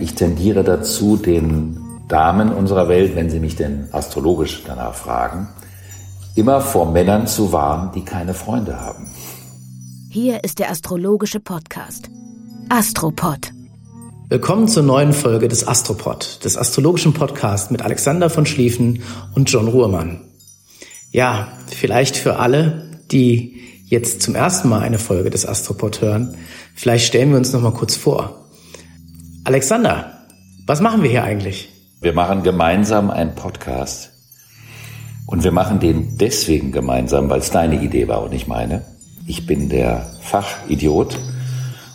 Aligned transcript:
Ich 0.00 0.14
tendiere 0.14 0.64
dazu, 0.64 1.18
den 1.18 1.78
Damen 2.08 2.54
unserer 2.54 2.88
Welt, 2.88 3.14
wenn 3.16 3.28
sie 3.28 3.38
mich 3.38 3.56
denn 3.56 3.88
astrologisch 3.92 4.62
danach 4.66 4.94
fragen, 4.94 5.48
immer 6.34 6.62
vor 6.62 6.90
Männern 6.90 7.26
zu 7.26 7.52
warnen, 7.52 7.90
die 7.94 8.02
keine 8.02 8.32
Freunde 8.32 8.80
haben. 8.80 9.10
Hier 10.10 10.42
ist 10.42 10.58
der 10.58 10.70
astrologische 10.70 11.38
Podcast. 11.38 12.08
Astropod. 12.70 13.52
Willkommen 14.30 14.68
zur 14.68 14.84
neuen 14.84 15.12
Folge 15.12 15.48
des 15.48 15.68
Astropod, 15.68 16.44
des 16.44 16.56
astrologischen 16.56 17.12
Podcasts 17.12 17.70
mit 17.70 17.82
Alexander 17.82 18.30
von 18.30 18.46
Schlieffen 18.46 19.02
und 19.34 19.50
John 19.50 19.68
Ruhrmann. 19.68 20.22
Ja, 21.10 21.48
vielleicht 21.66 22.16
für 22.16 22.38
alle, 22.38 23.00
die 23.12 23.60
jetzt 23.84 24.22
zum 24.22 24.34
ersten 24.34 24.70
Mal 24.70 24.80
eine 24.80 24.98
Folge 24.98 25.28
des 25.28 25.44
Astropod 25.44 26.00
hören, 26.00 26.36
vielleicht 26.74 27.06
stellen 27.06 27.30
wir 27.30 27.36
uns 27.36 27.52
noch 27.52 27.60
mal 27.60 27.74
kurz 27.74 27.96
vor. 27.96 28.39
Alexander, 29.50 30.12
was 30.64 30.80
machen 30.80 31.02
wir 31.02 31.10
hier 31.10 31.24
eigentlich? 31.24 31.70
Wir 32.00 32.12
machen 32.12 32.44
gemeinsam 32.44 33.10
einen 33.10 33.34
Podcast. 33.34 34.12
Und 35.26 35.42
wir 35.42 35.50
machen 35.50 35.80
den 35.80 36.16
deswegen 36.18 36.70
gemeinsam, 36.70 37.28
weil 37.28 37.40
es 37.40 37.50
deine 37.50 37.82
Idee 37.82 38.06
war 38.06 38.22
und 38.22 38.30
nicht 38.30 38.46
meine. 38.46 38.84
Ich 39.26 39.46
bin 39.46 39.68
der 39.68 40.06
Fachidiot 40.20 41.18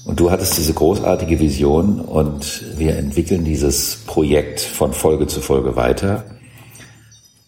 und 0.03 0.20
du 0.20 0.31
hattest 0.31 0.58
diese 0.58 0.73
großartige 0.73 1.39
Vision 1.39 2.02
und 2.02 2.78
wir 2.78 2.97
entwickeln 2.97 3.45
dieses 3.45 4.03
Projekt 4.06 4.59
von 4.59 4.92
Folge 4.92 5.28
zu 5.28 5.40
Folge 5.40 5.78
weiter. 5.78 6.25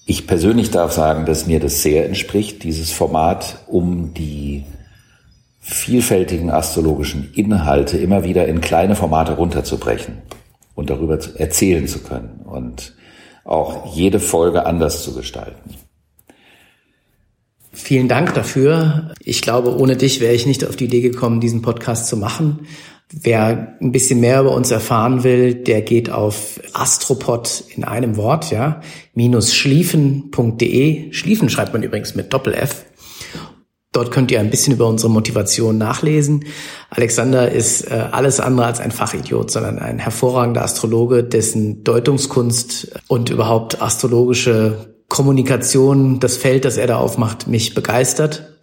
Ich 0.05 0.25
persönlich 0.25 0.71
darf 0.71 0.93
sagen, 0.93 1.25
dass 1.25 1.47
mir 1.47 1.59
das 1.59 1.81
sehr 1.81 2.05
entspricht, 2.05 2.63
dieses 2.63 2.93
Format, 2.93 3.57
um 3.67 4.13
die 4.13 4.63
vielfältigen 5.67 6.49
astrologischen 6.49 7.33
Inhalte 7.33 7.97
immer 7.97 8.23
wieder 8.23 8.47
in 8.47 8.61
kleine 8.61 8.95
Formate 8.95 9.33
runterzubrechen 9.33 10.19
und 10.75 10.89
darüber 10.89 11.19
erzählen 11.35 11.87
zu 11.87 11.99
können 11.99 12.39
und 12.45 12.95
auch 13.43 13.93
jede 13.93 14.19
Folge 14.19 14.65
anders 14.65 15.03
zu 15.03 15.13
gestalten. 15.13 15.75
Vielen 17.73 18.07
Dank 18.07 18.33
dafür. 18.33 19.13
Ich 19.19 19.41
glaube, 19.41 19.77
ohne 19.77 19.97
dich 19.97 20.21
wäre 20.21 20.33
ich 20.33 20.45
nicht 20.45 20.65
auf 20.65 20.77
die 20.77 20.85
Idee 20.85 21.01
gekommen, 21.01 21.41
diesen 21.41 21.61
Podcast 21.61 22.07
zu 22.07 22.15
machen. 22.15 22.61
Wer 23.11 23.77
ein 23.81 23.91
bisschen 23.91 24.19
mehr 24.19 24.41
über 24.41 24.53
uns 24.53 24.71
erfahren 24.71 25.23
will, 25.23 25.53
der 25.53 25.81
geht 25.81 26.09
auf 26.09 26.59
Astropod 26.73 27.63
in 27.75 27.83
einem 27.83 28.17
Wort, 28.17 28.51
ja, 28.51 28.81
minus 29.13 29.53
schliefen.de. 29.53 31.13
Schliefen 31.13 31.49
schreibt 31.49 31.73
man 31.73 31.83
übrigens 31.83 32.15
mit 32.15 32.33
Doppel-F. 32.33 32.86
Dort 33.97 34.11
könnt 34.11 34.29
ihr 34.29 34.39
ein 34.39 34.51
bisschen 34.51 34.73
über 34.73 34.85
unsere 34.85 35.11
Motivation 35.11 35.79
nachlesen. 35.79 36.45
Alexander 36.91 37.51
ist 37.51 37.89
äh, 37.89 37.95
alles 38.11 38.39
andere 38.39 38.67
als 38.67 38.79
ein 38.79 38.91
Fachidiot, 38.91 39.49
sondern 39.49 39.79
ein 39.79 39.97
hervorragender 39.97 40.63
Astrologe, 40.63 41.23
dessen 41.23 41.83
Deutungskunst 41.83 42.91
und 43.07 43.31
überhaupt 43.31 43.81
astrologische 43.81 44.93
Kommunikation, 45.07 46.19
das 46.19 46.37
Feld, 46.37 46.63
das 46.63 46.77
er 46.77 46.85
da 46.85 46.97
aufmacht, 46.97 47.47
mich 47.47 47.73
begeistert. 47.73 48.56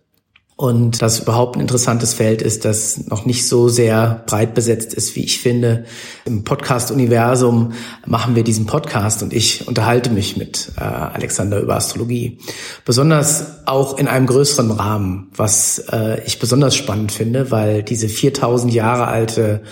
Und 0.57 1.03
das 1.03 1.19
überhaupt 1.19 1.57
ein 1.57 1.61
interessantes 1.61 2.15
Feld 2.15 2.41
ist, 2.41 2.65
das 2.65 3.09
noch 3.09 3.27
nicht 3.27 3.49
so 3.49 3.69
sehr 3.69 4.23
breit 4.27 4.55
besetzt 4.55 4.95
ist, 4.95 5.17
wie 5.17 5.25
ich 5.25 5.41
finde. 5.41 5.85
Im 6.27 6.45
Podcast-Universum 6.45 7.73
machen 8.07 8.37
wir 8.37 8.45
diesen 8.45 8.65
Podcast 8.67 9.25
und 9.25 9.33
ich 9.33 9.67
unterhalte 9.67 10.11
mich 10.11 10.37
mit 10.37 10.71
äh, 10.77 10.81
Alexander 10.81 11.59
über 11.59 11.75
Astrologie. 11.75 12.39
Besonders 12.85 13.67
auch 13.67 13.99
in 13.99 14.07
einem 14.07 14.29
größeren 14.29 14.71
Rahmen, 14.71 15.33
was 15.35 15.81
äh, 15.91 16.23
ich 16.25 16.39
besonders 16.39 16.77
spannend 16.77 17.11
finde, 17.11 17.51
weil 17.51 17.83
diese 17.83 18.09
4000 18.09 18.73
Jahre 18.73 19.09
alte 19.09 19.63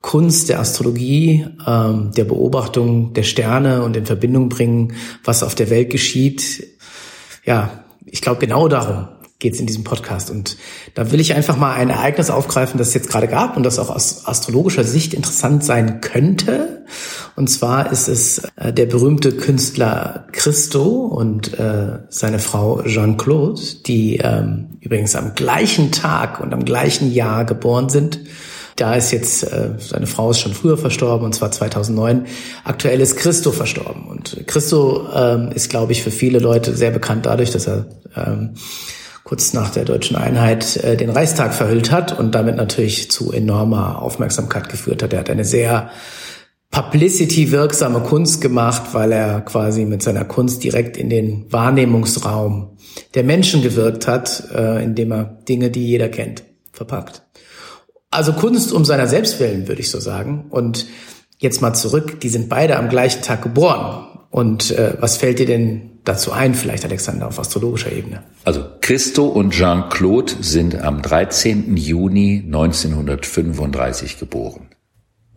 Kunst 0.00 0.48
der 0.48 0.58
Astrologie, 0.58 1.46
ähm, 1.64 2.10
der 2.10 2.24
Beobachtung 2.24 3.12
der 3.12 3.22
Sterne 3.22 3.84
und 3.84 3.96
in 3.96 4.04
Verbindung 4.04 4.48
bringen, 4.48 4.94
was 5.22 5.44
auf 5.44 5.54
der 5.54 5.70
Welt 5.70 5.90
geschieht. 5.90 6.66
Ja, 7.44 7.84
ich 8.04 8.20
glaube, 8.20 8.40
genau 8.40 8.66
darum 8.66 9.13
geht 9.44 9.54
es 9.54 9.60
in 9.60 9.66
diesem 9.66 9.84
Podcast. 9.84 10.30
Und 10.30 10.56
da 10.94 11.12
will 11.12 11.20
ich 11.20 11.34
einfach 11.34 11.58
mal 11.58 11.74
ein 11.74 11.90
Ereignis 11.90 12.30
aufgreifen, 12.30 12.78
das 12.78 12.88
es 12.88 12.94
jetzt 12.94 13.10
gerade 13.10 13.28
gab 13.28 13.58
und 13.58 13.62
das 13.62 13.78
auch 13.78 13.90
aus 13.90 14.26
astrologischer 14.26 14.84
Sicht 14.84 15.12
interessant 15.12 15.62
sein 15.62 16.00
könnte. 16.00 16.84
Und 17.36 17.50
zwar 17.50 17.92
ist 17.92 18.08
es 18.08 18.42
äh, 18.56 18.72
der 18.72 18.86
berühmte 18.86 19.32
Künstler 19.32 20.26
Christo 20.32 21.04
und 21.06 21.58
äh, 21.58 21.98
seine 22.08 22.38
Frau 22.38 22.82
Jean-Claude, 22.84 23.60
die 23.86 24.16
ähm, 24.16 24.78
übrigens 24.80 25.14
am 25.14 25.34
gleichen 25.34 25.92
Tag 25.92 26.40
und 26.40 26.54
am 26.54 26.64
gleichen 26.64 27.12
Jahr 27.12 27.44
geboren 27.44 27.90
sind 27.90 28.20
da 28.76 28.94
ist 28.94 29.12
jetzt, 29.12 29.44
äh, 29.44 29.70
seine 29.78 30.06
Frau 30.06 30.30
ist 30.30 30.40
schon 30.40 30.52
früher 30.52 30.76
verstorben, 30.76 31.24
und 31.24 31.34
zwar 31.34 31.52
2009. 31.52 32.26
Aktuell 32.64 33.00
ist 33.00 33.16
Christo 33.16 33.52
verstorben. 33.52 34.08
Und 34.08 34.48
Christo 34.48 35.06
ähm, 35.14 35.50
ist, 35.54 35.70
glaube 35.70 35.92
ich, 35.92 36.02
für 36.02 36.10
viele 36.10 36.40
Leute 36.40 36.74
sehr 36.74 36.90
bekannt 36.90 37.26
dadurch, 37.26 37.52
dass 37.52 37.68
er 37.68 37.86
ähm, 38.16 38.54
kurz 39.24 39.54
nach 39.54 39.70
der 39.70 39.84
deutschen 39.84 40.16
Einheit 40.16 40.76
äh, 40.76 40.96
den 40.96 41.10
Reichstag 41.10 41.54
verhüllt 41.54 41.90
hat 41.90 42.16
und 42.16 42.34
damit 42.34 42.56
natürlich 42.56 43.10
zu 43.10 43.32
enormer 43.32 44.00
Aufmerksamkeit 44.02 44.68
geführt 44.68 45.02
hat. 45.02 45.12
Er 45.12 45.20
hat 45.20 45.30
eine 45.30 45.44
sehr 45.44 45.90
publicity-wirksame 46.70 48.00
Kunst 48.00 48.40
gemacht, 48.40 48.92
weil 48.92 49.12
er 49.12 49.40
quasi 49.40 49.84
mit 49.84 50.02
seiner 50.02 50.24
Kunst 50.24 50.62
direkt 50.62 50.96
in 50.96 51.08
den 51.08 51.50
Wahrnehmungsraum 51.52 52.76
der 53.14 53.24
Menschen 53.24 53.62
gewirkt 53.62 54.06
hat, 54.06 54.50
äh, 54.54 54.82
indem 54.82 55.12
er 55.12 55.24
Dinge, 55.48 55.70
die 55.70 55.86
jeder 55.86 56.08
kennt, 56.08 56.42
verpackt. 56.72 57.22
Also 58.10 58.32
Kunst 58.32 58.72
um 58.72 58.84
seiner 58.84 59.06
selbst 59.06 59.40
willen, 59.40 59.68
würde 59.68 59.80
ich 59.80 59.90
so 59.90 60.00
sagen. 60.00 60.46
Und 60.50 60.86
jetzt 61.38 61.62
mal 61.62 61.74
zurück, 61.74 62.20
die 62.20 62.28
sind 62.28 62.48
beide 62.48 62.76
am 62.76 62.88
gleichen 62.88 63.22
Tag 63.22 63.42
geboren. 63.42 64.13
Und 64.34 64.72
äh, 64.72 64.94
was 64.98 65.18
fällt 65.18 65.38
dir 65.38 65.46
denn 65.46 66.00
dazu 66.02 66.32
ein, 66.32 66.54
vielleicht 66.54 66.84
Alexander, 66.84 67.28
auf 67.28 67.38
astrologischer 67.38 67.92
Ebene? 67.92 68.24
Also 68.42 68.64
Christo 68.80 69.26
und 69.26 69.52
Jean-Claude 69.52 70.32
sind 70.40 70.76
am 70.76 71.02
13. 71.02 71.76
Juni 71.76 72.42
1935 72.44 74.18
geboren. 74.18 74.70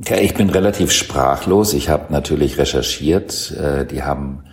Ja, 0.03 0.17
ich 0.17 0.33
bin 0.33 0.49
relativ 0.49 0.91
sprachlos. 0.91 1.75
Ich 1.75 1.89
habe 1.89 2.11
natürlich 2.11 2.57
recherchiert. 2.57 3.51
Äh, 3.51 3.85
die 3.85 4.01
haben 4.01 4.45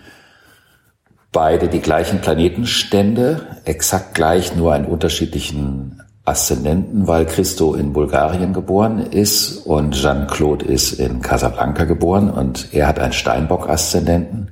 beide 1.31 1.67
die 1.67 1.81
gleichen 1.81 2.21
Planetenstände, 2.21 3.47
exakt 3.65 4.13
gleich, 4.13 4.55
nur 4.55 4.73
einen 4.75 4.85
unterschiedlichen 4.85 6.03
Aszendenten, 6.25 7.07
weil 7.07 7.27
Christo 7.27 7.75
in 7.75 7.93
Bulgarien 7.93 8.51
geboren 8.51 8.99
ist 8.99 9.57
und 9.67 9.91
Jean-Claude 9.91 10.65
ist 10.65 10.93
in 10.93 11.21
Casablanca 11.21 11.85
geboren 11.85 12.31
und 12.31 12.73
er 12.73 12.87
hat 12.87 12.99
einen 12.99 13.13
Steinbock-Aszendenten 13.13 14.51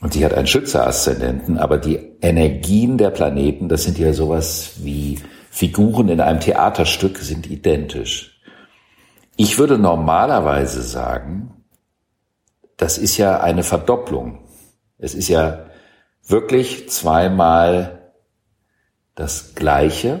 und 0.00 0.12
sie 0.12 0.24
hat 0.24 0.34
einen 0.34 0.48
Schütze-Aszendenten, 0.48 1.56
aber 1.58 1.78
die 1.78 2.00
Energien 2.20 2.98
der 2.98 3.10
Planeten, 3.10 3.68
das 3.68 3.84
sind 3.84 3.96
ja 3.96 4.12
sowas 4.12 4.72
wie 4.78 5.20
Figuren 5.50 6.08
in 6.08 6.20
einem 6.20 6.40
Theaterstück, 6.40 7.18
sind 7.18 7.48
identisch. 7.48 8.40
Ich 9.36 9.58
würde 9.58 9.78
normalerweise 9.78 10.82
sagen, 10.82 11.64
das 12.76 12.98
ist 12.98 13.16
ja 13.18 13.40
eine 13.40 13.62
Verdopplung. 13.62 14.40
Es 14.98 15.14
ist 15.14 15.28
ja 15.28 15.66
wirklich 16.26 16.90
zweimal 16.90 18.12
das 19.14 19.54
Gleiche 19.54 20.20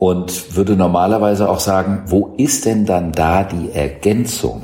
und 0.00 0.56
würde 0.56 0.76
normalerweise 0.76 1.46
auch 1.50 1.60
sagen, 1.60 2.04
wo 2.06 2.32
ist 2.38 2.64
denn 2.64 2.86
dann 2.86 3.12
da 3.12 3.44
die 3.44 3.70
Ergänzung 3.70 4.62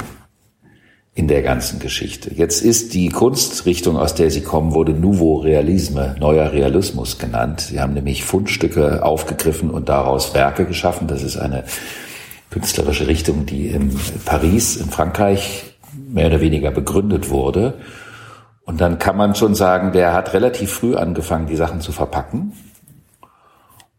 in 1.15 1.29
der 1.29 1.43
ganzen 1.43 1.79
Geschichte? 1.79 2.33
Jetzt 2.35 2.63
ist 2.63 2.95
die 2.95 3.11
Kunstrichtung, 3.11 3.99
aus 3.99 4.15
der 4.15 4.31
sie 4.31 4.41
kommen, 4.41 4.73
wurde 4.73 4.93
Nouveau 4.93 5.41
Realisme, 5.41 6.17
neuer 6.19 6.53
Realismus 6.53 7.19
genannt. 7.19 7.61
Sie 7.61 7.83
haben 7.83 7.93
nämlich 7.93 8.25
Fundstücke 8.25 9.05
aufgegriffen 9.05 9.69
und 9.69 9.91
daraus 9.91 10.33
Werke 10.33 10.65
geschaffen. 10.65 11.07
Das 11.07 11.23
ist 11.23 11.37
eine 11.37 11.65
künstlerische 12.49 13.07
Richtung, 13.07 13.45
die 13.45 13.67
in 13.67 13.95
Paris, 14.25 14.77
in 14.77 14.89
Frankreich, 14.89 15.77
mehr 16.09 16.29
oder 16.29 16.41
weniger 16.41 16.71
begründet 16.71 17.29
wurde. 17.29 17.75
Und 18.65 18.81
dann 18.81 18.99
kann 18.99 19.19
man 19.19 19.35
schon 19.35 19.55
sagen, 19.55 19.93
der 19.93 20.15
hat 20.15 20.33
relativ 20.33 20.73
früh 20.73 20.97
angefangen, 20.97 21.47
die 21.47 21.57
Sachen 21.57 21.83
zu 21.83 21.93
verpacken 21.93 22.55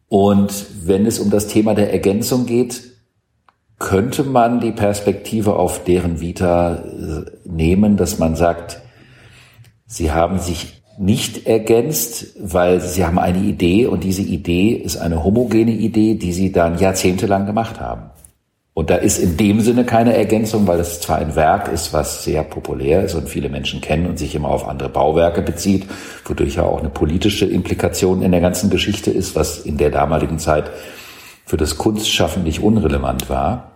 Und 0.10 0.66
wenn 0.86 1.06
es 1.06 1.20
um 1.20 1.30
das 1.30 1.48
Thema 1.48 1.76
der 1.76 1.92
Ergänzung 1.92 2.46
geht, 2.46 2.84
könnte 3.80 4.24
man 4.24 4.60
die 4.60 4.72
Perspektive 4.72 5.56
auf 5.56 5.84
deren 5.84 6.20
Vita 6.20 6.76
äh, 6.76 7.26
nehmen, 7.46 7.98
dass 7.98 8.18
man 8.18 8.36
sagt, 8.36 8.82
sie 9.86 10.12
haben 10.12 10.40
sich 10.40 10.82
nicht 10.98 11.46
ergänzt, 11.46 12.36
weil 12.40 12.82
sie 12.82 13.06
haben 13.06 13.20
eine 13.20 13.38
Idee 13.40 13.86
und 13.86 14.04
diese 14.04 14.24
Idee 14.24 14.72
ist 14.72 14.98
eine 14.98 15.24
homogene 15.24 15.72
Idee, 15.72 16.16
die 16.16 16.34
sie 16.34 16.52
dann 16.52 16.80
jahrzehntelang 16.80 17.46
gemacht 17.46 17.80
haben. 17.80 18.10
Und 18.78 18.92
da 18.92 18.96
ist 18.98 19.18
in 19.18 19.38
dem 19.38 19.60
Sinne 19.62 19.86
keine 19.86 20.16
Ergänzung, 20.16 20.68
weil 20.68 20.80
es 20.80 21.02
zwar 21.02 21.18
ein 21.18 21.36
Werk 21.36 21.68
ist, 21.68 21.94
was 21.94 22.24
sehr 22.24 22.44
populär 22.44 23.04
ist 23.06 23.16
und 23.16 23.28
viele 23.28 23.50
Menschen 23.50 23.82
kennen 23.82 24.06
und 24.06 24.20
sich 24.20 24.36
immer 24.36 24.50
auf 24.50 24.68
andere 24.68 24.88
Bauwerke 24.88 25.42
bezieht, 25.42 25.88
wodurch 26.26 26.58
ja 26.58 26.62
auch 26.62 26.82
eine 26.82 26.92
politische 26.92 27.48
Implikation 27.48 28.22
in 28.22 28.32
der 28.32 28.40
ganzen 28.40 28.70
Geschichte 28.70 29.10
ist, 29.10 29.36
was 29.36 29.58
in 29.58 29.78
der 29.78 29.90
damaligen 29.90 30.38
Zeit 30.38 30.70
für 31.44 31.58
das 31.58 31.80
Kunstschaffen 31.80 32.44
nicht 32.44 32.62
unrelevant 32.62 33.32
war. 33.32 33.72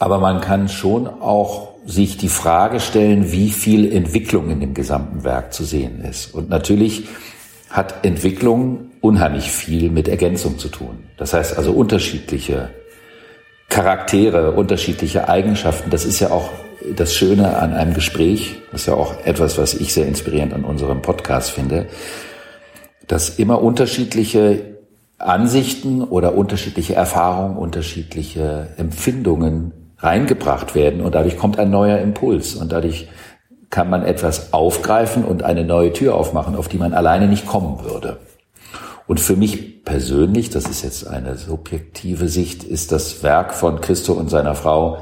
Aber 0.00 0.18
man 0.18 0.40
kann 0.40 0.68
schon 0.68 1.06
auch 1.06 1.74
sich 1.86 2.16
die 2.16 2.28
Frage 2.28 2.80
stellen, 2.80 3.30
wie 3.30 3.50
viel 3.50 3.92
Entwicklung 3.92 4.50
in 4.50 4.58
dem 4.58 4.74
gesamten 4.74 5.22
Werk 5.22 5.52
zu 5.52 5.62
sehen 5.62 6.00
ist. 6.00 6.34
Und 6.34 6.48
natürlich 6.50 7.04
hat 7.70 8.04
Entwicklung 8.04 8.90
unheimlich 9.00 9.52
viel 9.52 9.92
mit 9.92 10.08
Ergänzung 10.08 10.58
zu 10.58 10.70
tun. 10.70 11.04
Das 11.18 11.34
heißt 11.34 11.56
also 11.56 11.70
unterschiedliche 11.70 12.70
Charaktere, 13.74 14.52
unterschiedliche 14.52 15.28
Eigenschaften. 15.28 15.90
Das 15.90 16.04
ist 16.04 16.20
ja 16.20 16.30
auch 16.30 16.50
das 16.94 17.12
Schöne 17.12 17.58
an 17.58 17.72
einem 17.72 17.92
Gespräch. 17.92 18.62
Das 18.70 18.82
ist 18.82 18.86
ja 18.86 18.94
auch 18.94 19.14
etwas, 19.24 19.58
was 19.58 19.74
ich 19.74 19.92
sehr 19.92 20.06
inspirierend 20.06 20.54
an 20.54 20.62
unserem 20.62 21.02
Podcast 21.02 21.50
finde, 21.50 21.86
dass 23.08 23.30
immer 23.30 23.60
unterschiedliche 23.60 24.76
Ansichten 25.18 26.04
oder 26.04 26.36
unterschiedliche 26.36 26.94
Erfahrungen, 26.94 27.56
unterschiedliche 27.56 28.68
Empfindungen 28.76 29.72
reingebracht 29.98 30.76
werden 30.76 31.00
und 31.00 31.16
dadurch 31.16 31.36
kommt 31.36 31.58
ein 31.58 31.70
neuer 31.70 31.98
Impuls 31.98 32.54
und 32.54 32.70
dadurch 32.70 33.08
kann 33.70 33.90
man 33.90 34.04
etwas 34.04 34.52
aufgreifen 34.52 35.24
und 35.24 35.42
eine 35.42 35.64
neue 35.64 35.92
Tür 35.92 36.14
aufmachen, 36.14 36.54
auf 36.54 36.68
die 36.68 36.78
man 36.78 36.92
alleine 36.92 37.26
nicht 37.26 37.44
kommen 37.44 37.82
würde. 37.82 38.18
Und 39.06 39.20
für 39.20 39.36
mich 39.36 39.84
persönlich, 39.84 40.50
das 40.50 40.64
ist 40.64 40.82
jetzt 40.82 41.06
eine 41.06 41.36
subjektive 41.36 42.28
Sicht, 42.28 42.64
ist 42.64 42.90
das 42.90 43.22
Werk 43.22 43.54
von 43.54 43.80
Christo 43.80 44.14
und 44.14 44.30
seiner 44.30 44.54
Frau 44.54 44.98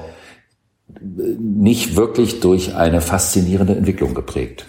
nicht 1.01 1.97
wirklich 1.97 2.41
durch 2.41 2.75
eine 2.75 3.01
faszinierende 3.01 3.77
Entwicklung 3.77 4.15
geprägt. 4.15 4.67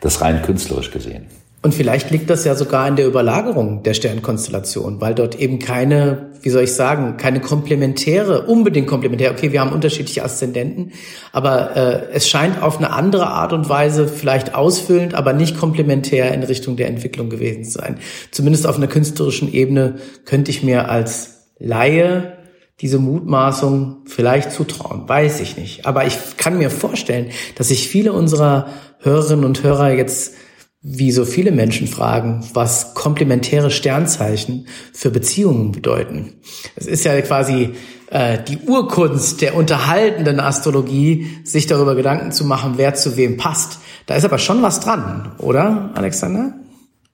Das 0.00 0.20
rein 0.20 0.42
künstlerisch 0.42 0.90
gesehen. 0.90 1.26
Und 1.60 1.74
vielleicht 1.74 2.12
liegt 2.12 2.30
das 2.30 2.44
ja 2.44 2.54
sogar 2.54 2.86
in 2.86 2.94
der 2.94 3.06
Überlagerung 3.06 3.82
der 3.82 3.94
Sternkonstellation, 3.94 5.00
weil 5.00 5.14
dort 5.14 5.40
eben 5.40 5.58
keine, 5.58 6.30
wie 6.40 6.50
soll 6.50 6.62
ich 6.62 6.72
sagen, 6.72 7.16
keine 7.16 7.40
komplementäre, 7.40 8.42
unbedingt 8.42 8.86
komplementär, 8.86 9.32
okay, 9.32 9.50
wir 9.50 9.60
haben 9.60 9.72
unterschiedliche 9.72 10.24
Aszendenten, 10.24 10.92
aber 11.32 11.76
äh, 11.76 12.12
es 12.12 12.28
scheint 12.28 12.62
auf 12.62 12.78
eine 12.78 12.92
andere 12.92 13.26
Art 13.26 13.52
und 13.52 13.68
Weise 13.68 14.06
vielleicht 14.06 14.54
ausfüllend, 14.54 15.14
aber 15.14 15.32
nicht 15.32 15.58
komplementär 15.58 16.32
in 16.32 16.44
Richtung 16.44 16.76
der 16.76 16.86
Entwicklung 16.86 17.28
gewesen 17.28 17.64
zu 17.64 17.72
sein. 17.72 17.98
Zumindest 18.30 18.64
auf 18.64 18.76
einer 18.76 18.86
künstlerischen 18.86 19.52
Ebene 19.52 19.96
könnte 20.26 20.52
ich 20.52 20.62
mir 20.62 20.88
als 20.88 21.48
Laie 21.58 22.38
diese 22.80 23.00
Mutmaßung 23.00 24.04
vielleicht 24.06 24.52
zutrauen, 24.52 25.08
weiß 25.08 25.40
ich 25.40 25.56
nicht. 25.56 25.86
Aber 25.86 26.06
ich 26.06 26.36
kann 26.36 26.58
mir 26.58 26.70
vorstellen, 26.70 27.30
dass 27.56 27.68
sich 27.68 27.88
viele 27.88 28.12
unserer 28.12 28.68
Hörerinnen 29.00 29.44
und 29.44 29.64
Hörer 29.64 29.90
jetzt 29.90 30.34
wie 30.80 31.10
so 31.10 31.24
viele 31.24 31.50
Menschen 31.50 31.88
fragen, 31.88 32.44
was 32.54 32.94
komplementäre 32.94 33.70
Sternzeichen 33.70 34.68
für 34.92 35.10
Beziehungen 35.10 35.72
bedeuten. 35.72 36.34
Es 36.76 36.86
ist 36.86 37.04
ja 37.04 37.20
quasi 37.20 37.70
äh, 38.10 38.38
die 38.46 38.58
Urkunst 38.58 39.40
der 39.40 39.56
unterhaltenden 39.56 40.38
Astrologie, 40.38 41.26
sich 41.44 41.66
darüber 41.66 41.96
Gedanken 41.96 42.30
zu 42.30 42.44
machen, 42.44 42.74
wer 42.76 42.94
zu 42.94 43.16
wem 43.16 43.36
passt. 43.36 43.80
Da 44.06 44.14
ist 44.14 44.24
aber 44.24 44.38
schon 44.38 44.62
was 44.62 44.80
dran, 44.80 45.32
oder, 45.38 45.90
Alexander? 45.94 46.54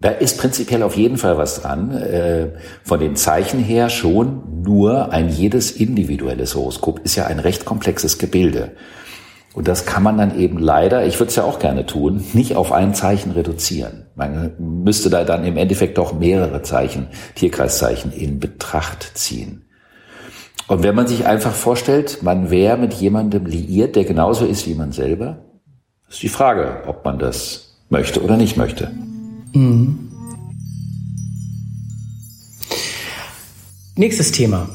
Da 0.00 0.10
ist 0.10 0.36
prinzipiell 0.38 0.82
auf 0.82 0.96
jeden 0.96 1.16
Fall 1.16 1.38
was 1.38 1.62
dran. 1.62 1.90
Äh, 1.90 2.50
von 2.82 3.00
den 3.00 3.16
Zeichen 3.16 3.60
her 3.60 3.88
schon, 3.88 4.62
nur 4.62 5.10
ein 5.10 5.30
jedes 5.30 5.70
individuelles 5.70 6.54
Horoskop 6.54 7.00
ist 7.04 7.16
ja 7.16 7.26
ein 7.26 7.38
recht 7.38 7.64
komplexes 7.64 8.18
Gebilde. 8.18 8.72
Und 9.54 9.68
das 9.68 9.86
kann 9.86 10.02
man 10.02 10.18
dann 10.18 10.36
eben 10.36 10.58
leider, 10.58 11.06
ich 11.06 11.20
würde 11.20 11.30
es 11.30 11.36
ja 11.36 11.44
auch 11.44 11.60
gerne 11.60 11.86
tun, 11.86 12.24
nicht 12.32 12.56
auf 12.56 12.72
ein 12.72 12.92
Zeichen 12.92 13.30
reduzieren. 13.30 14.06
Man 14.16 14.52
müsste 14.58 15.10
da 15.10 15.22
dann 15.22 15.44
im 15.44 15.56
Endeffekt 15.56 15.96
doch 15.96 16.12
mehrere 16.12 16.62
Zeichen, 16.62 17.06
Tierkreiszeichen 17.36 18.12
in 18.12 18.40
Betracht 18.40 19.12
ziehen. 19.14 19.64
Und 20.66 20.82
wenn 20.82 20.96
man 20.96 21.06
sich 21.06 21.26
einfach 21.26 21.52
vorstellt, 21.52 22.22
man 22.22 22.50
wäre 22.50 22.76
mit 22.76 22.94
jemandem 22.94 23.46
liiert, 23.46 23.94
der 23.94 24.04
genauso 24.04 24.44
ist 24.44 24.66
wie 24.66 24.74
man 24.74 24.90
selber, 24.90 25.44
ist 26.08 26.22
die 26.22 26.28
Frage, 26.28 26.82
ob 26.88 27.04
man 27.04 27.20
das 27.20 27.76
möchte 27.90 28.24
oder 28.24 28.36
nicht 28.36 28.56
möchte. 28.56 28.90
Mhm. 29.52 30.10
Nächstes 33.94 34.32
Thema. 34.32 34.68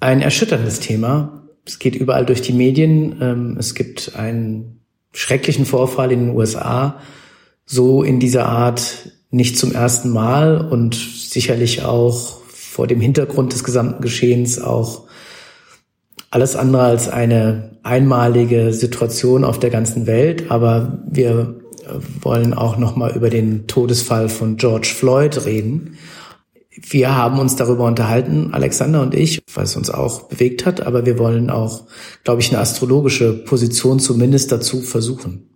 Ein 0.00 0.20
erschütterndes 0.20 0.80
Thema, 0.80 1.35
es 1.66 1.78
geht 1.78 1.96
überall 1.96 2.24
durch 2.24 2.40
die 2.40 2.52
Medien. 2.52 3.16
Ähm, 3.20 3.56
es 3.58 3.74
gibt 3.74 4.16
einen 4.16 4.80
schrecklichen 5.12 5.66
Vorfall 5.66 6.12
in 6.12 6.26
den 6.26 6.36
USA, 6.36 7.00
so 7.64 8.02
in 8.02 8.20
dieser 8.20 8.46
Art 8.46 9.10
nicht 9.30 9.58
zum 9.58 9.72
ersten 9.72 10.10
Mal 10.10 10.60
und 10.60 10.94
sicherlich 10.94 11.82
auch 11.82 12.40
vor 12.48 12.86
dem 12.86 13.00
Hintergrund 13.00 13.52
des 13.52 13.64
gesamten 13.64 14.02
Geschehens 14.02 14.60
auch 14.60 15.04
alles 16.30 16.54
andere 16.54 16.82
als 16.82 17.08
eine 17.08 17.78
einmalige 17.82 18.72
Situation 18.72 19.44
auf 19.44 19.58
der 19.58 19.70
ganzen 19.70 20.06
Welt. 20.06 20.50
Aber 20.50 21.02
wir 21.08 21.60
wollen 22.20 22.54
auch 22.54 22.76
noch 22.76 22.96
mal 22.96 23.14
über 23.14 23.30
den 23.30 23.66
Todesfall 23.66 24.28
von 24.28 24.56
George 24.56 24.92
Floyd 24.94 25.46
reden 25.46 25.98
wir 26.82 27.16
haben 27.16 27.38
uns 27.38 27.56
darüber 27.56 27.84
unterhalten, 27.84 28.50
Alexander 28.52 29.00
und 29.00 29.14
ich, 29.14 29.42
was 29.54 29.76
uns 29.76 29.90
auch 29.90 30.24
bewegt 30.24 30.66
hat, 30.66 30.80
aber 30.80 31.06
wir 31.06 31.18
wollen 31.18 31.50
auch, 31.50 31.84
glaube 32.24 32.40
ich, 32.40 32.50
eine 32.50 32.60
astrologische 32.60 33.32
Position 33.32 33.98
zumindest 33.98 34.52
dazu 34.52 34.82
versuchen. 34.82 35.48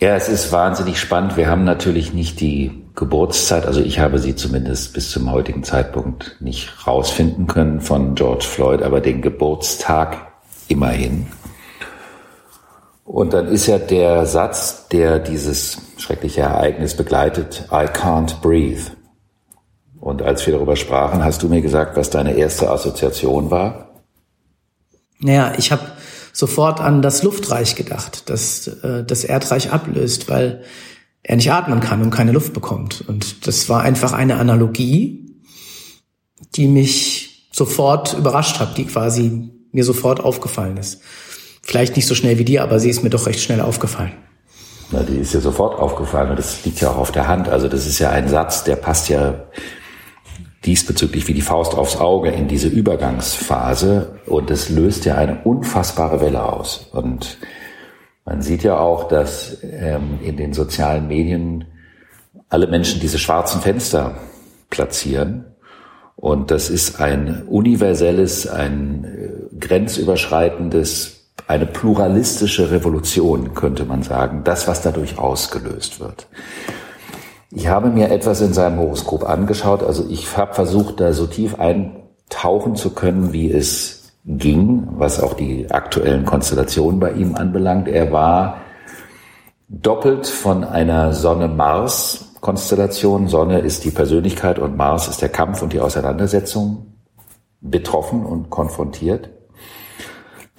Ja, 0.00 0.16
es 0.16 0.28
ist 0.28 0.50
wahnsinnig 0.52 0.98
spannend. 0.98 1.36
Wir 1.36 1.48
haben 1.48 1.64
natürlich 1.64 2.14
nicht 2.14 2.40
die 2.40 2.70
Geburtszeit, 2.94 3.66
also 3.66 3.80
ich 3.80 3.98
habe 3.98 4.18
sie 4.18 4.34
zumindest 4.34 4.94
bis 4.94 5.10
zum 5.10 5.30
heutigen 5.30 5.62
Zeitpunkt 5.62 6.36
nicht 6.40 6.86
rausfinden 6.86 7.46
können 7.46 7.80
von 7.80 8.14
George 8.14 8.44
Floyd, 8.44 8.82
aber 8.82 9.00
den 9.00 9.20
Geburtstag 9.20 10.32
immerhin. 10.68 11.26
Und 13.04 13.32
dann 13.32 13.48
ist 13.48 13.66
ja 13.66 13.78
der 13.78 14.24
Satz, 14.24 14.88
der 14.88 15.18
dieses 15.18 15.78
schreckliche 15.98 16.42
Ereignis 16.42 16.96
begleitet, 16.96 17.66
I 17.72 17.86
can't 17.86 18.40
breathe. 18.40 18.92
Und 20.00 20.22
als 20.22 20.46
wir 20.46 20.54
darüber 20.54 20.76
sprachen, 20.76 21.22
hast 21.22 21.42
du 21.42 21.48
mir 21.48 21.60
gesagt, 21.60 21.96
was 21.96 22.08
deine 22.08 22.32
erste 22.32 22.70
Assoziation 22.70 23.50
war? 23.50 23.90
Naja, 25.18 25.52
ich 25.58 25.70
habe 25.70 25.82
sofort 26.32 26.80
an 26.80 27.02
das 27.02 27.22
Luftreich 27.22 27.76
gedacht, 27.76 28.30
das 28.30 28.66
äh, 28.66 29.04
das 29.04 29.24
Erdreich 29.24 29.72
ablöst, 29.72 30.30
weil 30.30 30.62
er 31.22 31.36
nicht 31.36 31.52
atmen 31.52 31.80
kann 31.80 32.00
und 32.00 32.10
keine 32.10 32.32
Luft 32.32 32.54
bekommt. 32.54 33.04
Und 33.06 33.46
das 33.46 33.68
war 33.68 33.82
einfach 33.82 34.14
eine 34.14 34.36
Analogie, 34.36 35.36
die 36.56 36.66
mich 36.66 37.48
sofort 37.52 38.14
überrascht 38.14 38.58
hat, 38.58 38.78
die 38.78 38.86
quasi 38.86 39.50
mir 39.72 39.84
sofort 39.84 40.20
aufgefallen 40.20 40.78
ist. 40.78 41.02
Vielleicht 41.62 41.96
nicht 41.96 42.06
so 42.06 42.14
schnell 42.14 42.38
wie 42.38 42.44
dir, 42.44 42.62
aber 42.62 42.80
sie 42.80 42.88
ist 42.88 43.02
mir 43.02 43.10
doch 43.10 43.26
recht 43.26 43.40
schnell 43.40 43.60
aufgefallen. 43.60 44.12
Na, 44.92 45.02
die 45.02 45.18
ist 45.18 45.34
ja 45.34 45.40
sofort 45.40 45.78
aufgefallen 45.78 46.30
und 46.30 46.38
das 46.38 46.64
liegt 46.64 46.80
ja 46.80 46.90
auch 46.90 46.96
auf 46.96 47.12
der 47.12 47.28
Hand. 47.28 47.48
Also 47.48 47.68
das 47.68 47.86
ist 47.86 47.98
ja 47.98 48.10
ein 48.10 48.28
Satz, 48.28 48.64
der 48.64 48.76
passt 48.76 49.08
ja 49.08 49.44
diesbezüglich 50.64 51.26
wie 51.28 51.34
die 51.34 51.40
Faust 51.40 51.74
aufs 51.74 51.96
Auge 51.96 52.30
in 52.30 52.48
diese 52.48 52.68
Übergangsphase 52.68 54.20
und 54.26 54.50
es 54.50 54.68
löst 54.68 55.04
ja 55.06 55.14
eine 55.14 55.42
unfassbare 55.44 56.20
Welle 56.20 56.44
aus. 56.44 56.88
Und 56.92 57.38
man 58.26 58.42
sieht 58.42 58.62
ja 58.62 58.78
auch, 58.78 59.08
dass 59.08 59.58
ähm, 59.62 60.18
in 60.22 60.36
den 60.36 60.52
sozialen 60.52 61.08
Medien 61.08 61.64
alle 62.50 62.66
Menschen 62.66 63.00
diese 63.00 63.18
schwarzen 63.18 63.60
Fenster 63.62 64.18
platzieren. 64.68 65.46
Und 66.16 66.50
das 66.50 66.68
ist 66.68 67.00
ein 67.00 67.44
universelles, 67.48 68.46
ein 68.46 69.04
äh, 69.04 69.56
grenzüberschreitendes, 69.58 71.30
eine 71.46 71.64
pluralistische 71.64 72.70
Revolution, 72.70 73.54
könnte 73.54 73.86
man 73.86 74.02
sagen. 74.02 74.42
Das, 74.44 74.68
was 74.68 74.82
dadurch 74.82 75.18
ausgelöst 75.18 76.00
wird. 76.00 76.26
Ich 77.52 77.66
habe 77.66 77.90
mir 77.90 78.10
etwas 78.10 78.40
in 78.40 78.52
seinem 78.52 78.78
Horoskop 78.78 79.28
angeschaut. 79.28 79.82
Also 79.82 80.06
ich 80.08 80.36
habe 80.36 80.54
versucht, 80.54 81.00
da 81.00 81.12
so 81.12 81.26
tief 81.26 81.58
eintauchen 81.58 82.76
zu 82.76 82.90
können, 82.94 83.32
wie 83.32 83.50
es 83.50 84.12
ging, 84.24 84.86
was 84.92 85.20
auch 85.20 85.34
die 85.34 85.70
aktuellen 85.70 86.24
Konstellationen 86.24 87.00
bei 87.00 87.12
ihm 87.12 87.34
anbelangt. 87.34 87.88
Er 87.88 88.12
war 88.12 88.58
doppelt 89.68 90.26
von 90.26 90.62
einer 90.64 91.12
Sonne-Mars 91.12 92.30
Konstellation. 92.40 93.28
Sonne 93.28 93.58
ist 93.60 93.84
die 93.84 93.90
Persönlichkeit 93.90 94.58
und 94.58 94.76
Mars 94.76 95.08
ist 95.08 95.22
der 95.22 95.28
Kampf 95.28 95.62
und 95.62 95.72
die 95.72 95.80
Auseinandersetzung 95.80 96.94
betroffen 97.60 98.24
und 98.24 98.50
konfrontiert. 98.50 99.30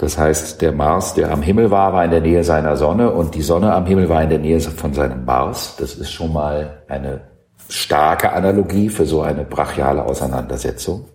Das 0.01 0.17
heißt, 0.17 0.63
der 0.63 0.71
Mars, 0.71 1.13
der 1.13 1.31
am 1.31 1.43
Himmel 1.43 1.69
war, 1.69 1.93
war 1.93 2.03
in 2.03 2.09
der 2.09 2.21
Nähe 2.21 2.43
seiner 2.43 2.75
Sonne 2.75 3.11
und 3.11 3.35
die 3.35 3.43
Sonne 3.43 3.71
am 3.71 3.85
Himmel 3.85 4.09
war 4.09 4.23
in 4.23 4.29
der 4.29 4.39
Nähe 4.39 4.59
von 4.59 4.95
seinem 4.95 5.25
Mars. 5.25 5.75
Das 5.77 5.93
ist 5.93 6.11
schon 6.11 6.33
mal 6.33 6.81
eine 6.87 7.21
starke 7.69 8.33
Analogie 8.33 8.89
für 8.89 9.05
so 9.05 9.21
eine 9.21 9.43
brachiale 9.43 10.03
Auseinandersetzung. 10.03 11.05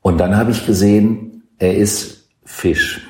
Und 0.00 0.16
dann 0.16 0.38
habe 0.38 0.52
ich 0.52 0.64
gesehen, 0.64 1.42
er 1.58 1.76
ist 1.76 2.30
Fisch. 2.46 3.06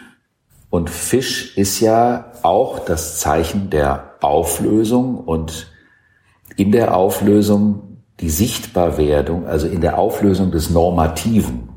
Und 0.69 0.91
Fisch 0.91 1.57
ist 1.57 1.79
ja 1.79 2.33
auch 2.43 2.81
das 2.81 3.21
Zeichen 3.21 3.71
der 3.71 4.15
Auflösung 4.21 5.17
und 5.17 5.69
in 6.57 6.73
der 6.73 6.97
Auflösung 6.97 8.03
die 8.19 8.31
Sichtbarwerdung, 8.31 9.47
also 9.47 9.69
in 9.69 9.81
der 9.81 9.97
Auflösung 9.97 10.51
des 10.51 10.71
Normativen 10.71 11.70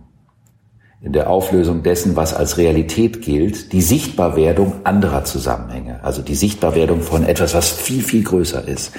in 1.04 1.12
der 1.12 1.30
Auflösung 1.30 1.84
dessen, 1.84 2.16
was 2.16 2.34
als 2.34 2.58
Realität 2.58 3.22
gilt, 3.22 3.74
die 3.74 3.82
Sichtbarwerdung 3.82 4.86
anderer 4.86 5.26
Zusammenhänge, 5.26 6.02
also 6.02 6.22
die 6.22 6.34
Sichtbarwerdung 6.34 7.02
von 7.02 7.26
etwas, 7.26 7.54
was 7.54 7.70
viel, 7.70 8.02
viel 8.02 8.24
größer 8.24 8.66
ist. 8.66 8.94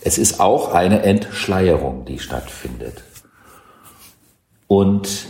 Es 0.00 0.18
ist 0.18 0.40
auch 0.40 0.74
eine 0.74 1.02
Entschleierung, 1.02 2.04
die 2.04 2.18
stattfindet. 2.18 3.04
Und 4.66 5.26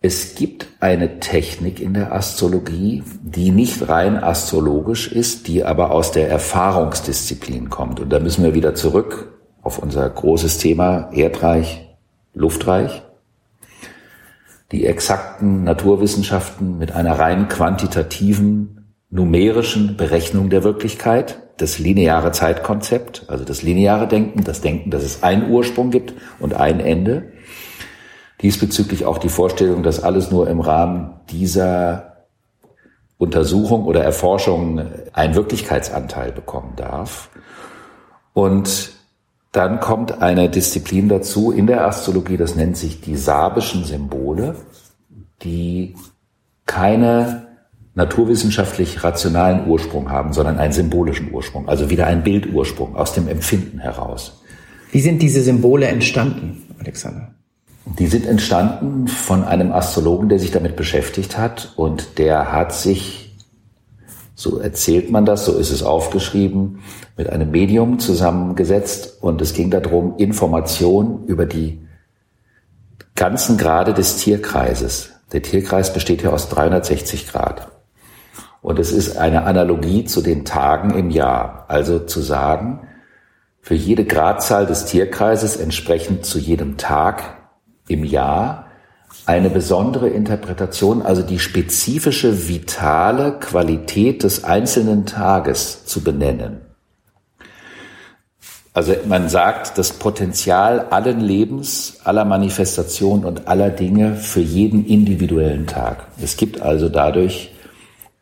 es 0.00 0.34
gibt 0.34 0.66
eine 0.80 1.20
Technik 1.20 1.80
in 1.80 1.94
der 1.94 2.12
Astrologie, 2.12 3.04
die 3.22 3.52
nicht 3.52 3.88
rein 3.88 4.22
astrologisch 4.22 5.06
ist, 5.06 5.46
die 5.46 5.64
aber 5.64 5.92
aus 5.92 6.10
der 6.10 6.28
Erfahrungsdisziplin 6.28 7.70
kommt. 7.70 8.00
Und 8.00 8.10
da 8.10 8.18
müssen 8.18 8.42
wir 8.42 8.54
wieder 8.54 8.74
zurück 8.74 9.38
auf 9.62 9.78
unser 9.78 10.10
großes 10.10 10.58
Thema 10.58 11.10
Erdreich, 11.12 11.88
Luftreich 12.34 13.04
die 14.72 14.86
exakten 14.86 15.64
Naturwissenschaften 15.64 16.78
mit 16.78 16.92
einer 16.92 17.18
rein 17.18 17.48
quantitativen, 17.48 18.86
numerischen 19.10 19.96
Berechnung 19.96 20.50
der 20.50 20.64
Wirklichkeit, 20.64 21.40
das 21.56 21.78
lineare 21.78 22.32
Zeitkonzept, 22.32 23.24
also 23.28 23.44
das 23.44 23.62
lineare 23.62 24.08
Denken, 24.08 24.42
das 24.42 24.60
Denken, 24.60 24.90
dass 24.90 25.04
es 25.04 25.22
einen 25.22 25.50
Ursprung 25.50 25.90
gibt 25.90 26.14
und 26.40 26.54
ein 26.54 26.80
Ende. 26.80 27.32
Diesbezüglich 28.42 29.04
auch 29.04 29.18
die 29.18 29.28
Vorstellung, 29.28 29.82
dass 29.82 30.02
alles 30.02 30.30
nur 30.30 30.48
im 30.48 30.60
Rahmen 30.60 31.20
dieser 31.30 32.26
Untersuchung 33.18 33.84
oder 33.84 34.02
Erforschung 34.02 34.82
einen 35.12 35.34
Wirklichkeitsanteil 35.36 36.32
bekommen 36.32 36.72
darf. 36.74 37.30
Und 38.32 38.92
dann 39.54 39.78
kommt 39.78 40.20
eine 40.20 40.50
Disziplin 40.50 41.08
dazu 41.08 41.52
in 41.52 41.68
der 41.68 41.86
Astrologie, 41.86 42.36
das 42.36 42.56
nennt 42.56 42.76
sich 42.76 43.00
die 43.00 43.16
sabischen 43.16 43.84
Symbole, 43.84 44.56
die 45.42 45.94
keine 46.66 47.46
naturwissenschaftlich 47.94 49.04
rationalen 49.04 49.68
Ursprung 49.68 50.10
haben, 50.10 50.32
sondern 50.32 50.58
einen 50.58 50.72
symbolischen 50.72 51.32
Ursprung, 51.32 51.68
also 51.68 51.88
wieder 51.88 52.08
einen 52.08 52.24
Bildursprung 52.24 52.96
aus 52.96 53.14
dem 53.14 53.28
Empfinden 53.28 53.78
heraus. 53.78 54.42
Wie 54.90 55.00
sind 55.00 55.22
diese 55.22 55.40
Symbole 55.40 55.86
entstanden, 55.86 56.64
Alexander? 56.80 57.32
Die 58.00 58.08
sind 58.08 58.26
entstanden 58.26 59.06
von 59.06 59.44
einem 59.44 59.70
Astrologen, 59.70 60.28
der 60.28 60.40
sich 60.40 60.50
damit 60.50 60.74
beschäftigt 60.74 61.38
hat 61.38 61.74
und 61.76 62.18
der 62.18 62.50
hat 62.50 62.72
sich 62.72 63.23
so 64.34 64.58
erzählt 64.58 65.10
man 65.10 65.24
das, 65.24 65.44
so 65.44 65.56
ist 65.56 65.70
es 65.70 65.82
aufgeschrieben, 65.82 66.80
mit 67.16 67.30
einem 67.30 67.50
Medium 67.50 67.98
zusammengesetzt 67.98 69.18
und 69.22 69.40
es 69.40 69.54
ging 69.54 69.70
darum, 69.70 70.16
Informationen 70.16 71.24
über 71.26 71.46
die 71.46 71.80
ganzen 73.14 73.56
Grade 73.56 73.94
des 73.94 74.16
Tierkreises. 74.16 75.10
Der 75.32 75.42
Tierkreis 75.42 75.92
besteht 75.92 76.22
ja 76.22 76.30
aus 76.30 76.48
360 76.48 77.28
Grad. 77.28 77.70
Und 78.60 78.78
es 78.78 78.92
ist 78.92 79.16
eine 79.16 79.44
Analogie 79.44 80.04
zu 80.04 80.20
den 80.20 80.44
Tagen 80.44 80.90
im 80.94 81.10
Jahr. 81.10 81.66
Also 81.68 81.98
zu 81.98 82.20
sagen, 82.20 82.88
für 83.60 83.74
jede 83.74 84.04
Gradzahl 84.04 84.66
des 84.66 84.86
Tierkreises 84.86 85.56
entsprechend 85.56 86.24
zu 86.24 86.38
jedem 86.38 86.76
Tag 86.76 87.36
im 87.88 88.04
Jahr 88.04 88.63
eine 89.26 89.50
besondere 89.50 90.08
Interpretation, 90.08 91.02
also 91.02 91.22
die 91.22 91.38
spezifische 91.38 92.48
vitale 92.48 93.38
Qualität 93.38 94.22
des 94.22 94.44
einzelnen 94.44 95.06
Tages 95.06 95.86
zu 95.86 96.02
benennen. 96.02 96.60
Also 98.74 98.94
man 99.06 99.28
sagt, 99.28 99.78
das 99.78 99.92
Potenzial 99.92 100.80
allen 100.90 101.20
Lebens, 101.20 102.00
aller 102.02 102.24
Manifestationen 102.24 103.24
und 103.24 103.46
aller 103.46 103.70
Dinge 103.70 104.16
für 104.16 104.40
jeden 104.40 104.84
individuellen 104.84 105.68
Tag. 105.68 106.08
Es 106.20 106.36
gibt 106.36 106.60
also 106.60 106.88
dadurch 106.88 107.52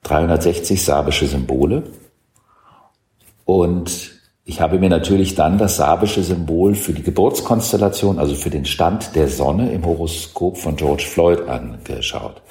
360 0.03 0.85
sabische 0.85 1.27
Symbole 1.27 1.85
und 3.47 4.13
ich 4.45 4.61
habe 4.61 4.79
mir 4.79 4.89
natürlich 4.89 5.35
dann 5.35 5.57
das 5.57 5.77
sabische 5.77 6.23
Symbol 6.23 6.75
für 6.75 6.93
die 6.93 7.03
Geburtskonstellation, 7.03 8.19
also 8.19 8.35
für 8.35 8.51
den 8.51 8.65
Stand 8.65 9.15
der 9.15 9.29
Sonne 9.29 9.71
im 9.73 9.87
Horoskop 9.87 10.59
von 10.59 10.75
George 10.75 11.05
Floyd 11.09 11.49
angeschaut. 11.49 12.43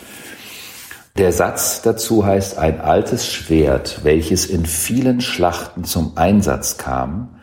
Der 1.18 1.34
Satz 1.34 1.82
dazu 1.82 2.26
heißt, 2.26 2.58
ein 2.58 2.80
altes 2.80 3.28
Schwert, 3.28 4.04
welches 4.04 4.46
in 4.46 4.66
vielen 4.66 5.20
Schlachten 5.20 5.84
zum 5.84 6.14
Einsatz 6.16 6.78
kam, 6.78 7.42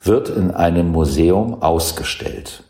wird 0.00 0.28
in 0.28 0.50
einem 0.50 0.90
Museum 0.90 1.62
ausgestellt. 1.62 2.64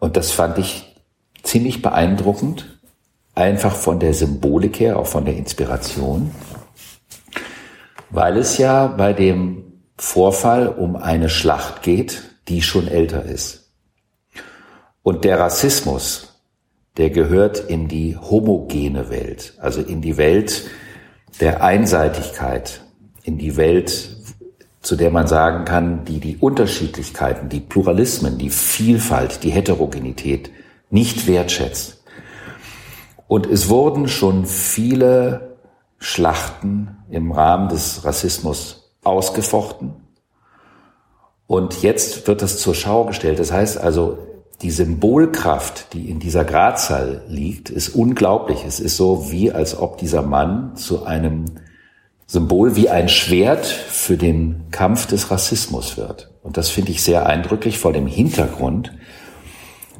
Und 0.00 0.16
das 0.16 0.32
fand 0.32 0.58
ich 0.58 0.96
ziemlich 1.44 1.82
beeindruckend, 1.82 2.80
einfach 3.36 3.74
von 3.74 4.00
der 4.00 4.14
Symbolik 4.14 4.80
her, 4.80 4.98
auch 4.98 5.06
von 5.06 5.24
der 5.24 5.36
Inspiration, 5.36 6.32
weil 8.10 8.36
es 8.36 8.58
ja 8.58 8.88
bei 8.88 9.12
dem 9.12 9.63
Vorfall 9.96 10.68
um 10.68 10.96
eine 10.96 11.28
Schlacht 11.28 11.82
geht, 11.82 12.22
die 12.48 12.62
schon 12.62 12.88
älter 12.88 13.24
ist. 13.24 13.70
Und 15.02 15.24
der 15.24 15.38
Rassismus, 15.38 16.40
der 16.96 17.10
gehört 17.10 17.58
in 17.58 17.88
die 17.88 18.16
homogene 18.16 19.10
Welt, 19.10 19.54
also 19.58 19.80
in 19.80 20.00
die 20.00 20.16
Welt 20.16 20.64
der 21.40 21.62
Einseitigkeit, 21.62 22.80
in 23.22 23.38
die 23.38 23.56
Welt, 23.56 24.16
zu 24.80 24.96
der 24.96 25.10
man 25.10 25.26
sagen 25.26 25.64
kann, 25.64 26.04
die 26.04 26.20
die 26.20 26.36
Unterschiedlichkeiten, 26.36 27.48
die 27.48 27.60
Pluralismen, 27.60 28.38
die 28.38 28.50
Vielfalt, 28.50 29.42
die 29.42 29.50
Heterogenität 29.50 30.50
nicht 30.90 31.26
wertschätzt. 31.26 32.02
Und 33.26 33.46
es 33.46 33.68
wurden 33.68 34.08
schon 34.08 34.46
viele 34.46 35.56
Schlachten 35.98 36.98
im 37.10 37.32
Rahmen 37.32 37.68
des 37.68 38.04
Rassismus 38.04 38.83
ausgefochten. 39.04 39.92
Und 41.46 41.82
jetzt 41.82 42.26
wird 42.26 42.42
das 42.42 42.58
zur 42.58 42.74
Schau 42.74 43.04
gestellt. 43.04 43.38
Das 43.38 43.52
heißt 43.52 43.78
also, 43.78 44.18
die 44.62 44.70
Symbolkraft, 44.70 45.92
die 45.92 46.10
in 46.10 46.20
dieser 46.20 46.44
Gradzahl 46.44 47.22
liegt, 47.28 47.70
ist 47.70 47.90
unglaublich. 47.90 48.64
Es 48.66 48.80
ist 48.80 48.96
so, 48.96 49.30
wie 49.30 49.52
als 49.52 49.76
ob 49.78 49.98
dieser 49.98 50.22
Mann 50.22 50.76
zu 50.76 51.04
einem 51.04 51.44
Symbol 52.26 52.74
wie 52.76 52.88
ein 52.88 53.08
Schwert 53.08 53.66
für 53.66 54.16
den 54.16 54.70
Kampf 54.70 55.06
des 55.06 55.30
Rassismus 55.30 55.96
wird. 55.96 56.30
Und 56.42 56.56
das 56.56 56.70
finde 56.70 56.92
ich 56.92 57.02
sehr 57.02 57.26
eindrücklich 57.26 57.78
vor 57.78 57.92
dem 57.92 58.06
Hintergrund, 58.06 58.92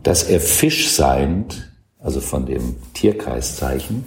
dass 0.03 0.23
er 0.23 0.41
Fisch 0.41 0.91
seiend, 0.91 1.73
also 1.99 2.21
von 2.21 2.47
dem 2.47 2.77
Tierkreiszeichen, 2.95 4.07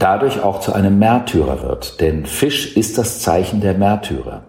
Dadurch 0.00 0.42
auch 0.42 0.60
zu 0.60 0.72
einem 0.72 0.98
Märtyrer 0.98 1.62
wird. 1.62 2.00
Denn 2.00 2.26
Fisch 2.26 2.76
ist 2.76 2.98
das 2.98 3.20
Zeichen 3.20 3.60
der 3.60 3.74
Märtyrer, 3.74 4.46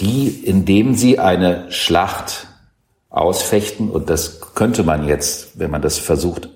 die, 0.00 0.28
indem 0.28 0.94
sie 0.94 1.18
eine 1.18 1.70
Schlacht 1.70 2.46
ausfechten, 3.10 3.90
und 3.90 4.08
das 4.08 4.40
könnte 4.54 4.84
man 4.84 5.06
jetzt, 5.06 5.58
wenn 5.58 5.70
man 5.70 5.82
das 5.82 5.98
versucht, 5.98 6.48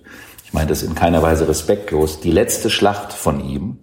ich 0.45 0.53
meine 0.53 0.69
das 0.69 0.83
in 0.83 0.95
keiner 0.95 1.23
Weise 1.23 1.49
respektlos, 1.49 2.21
die 2.21 2.31
letzte 2.31 2.71
Schlacht 2.71 3.13
von 3.13 3.45
ihm, 3.45 3.79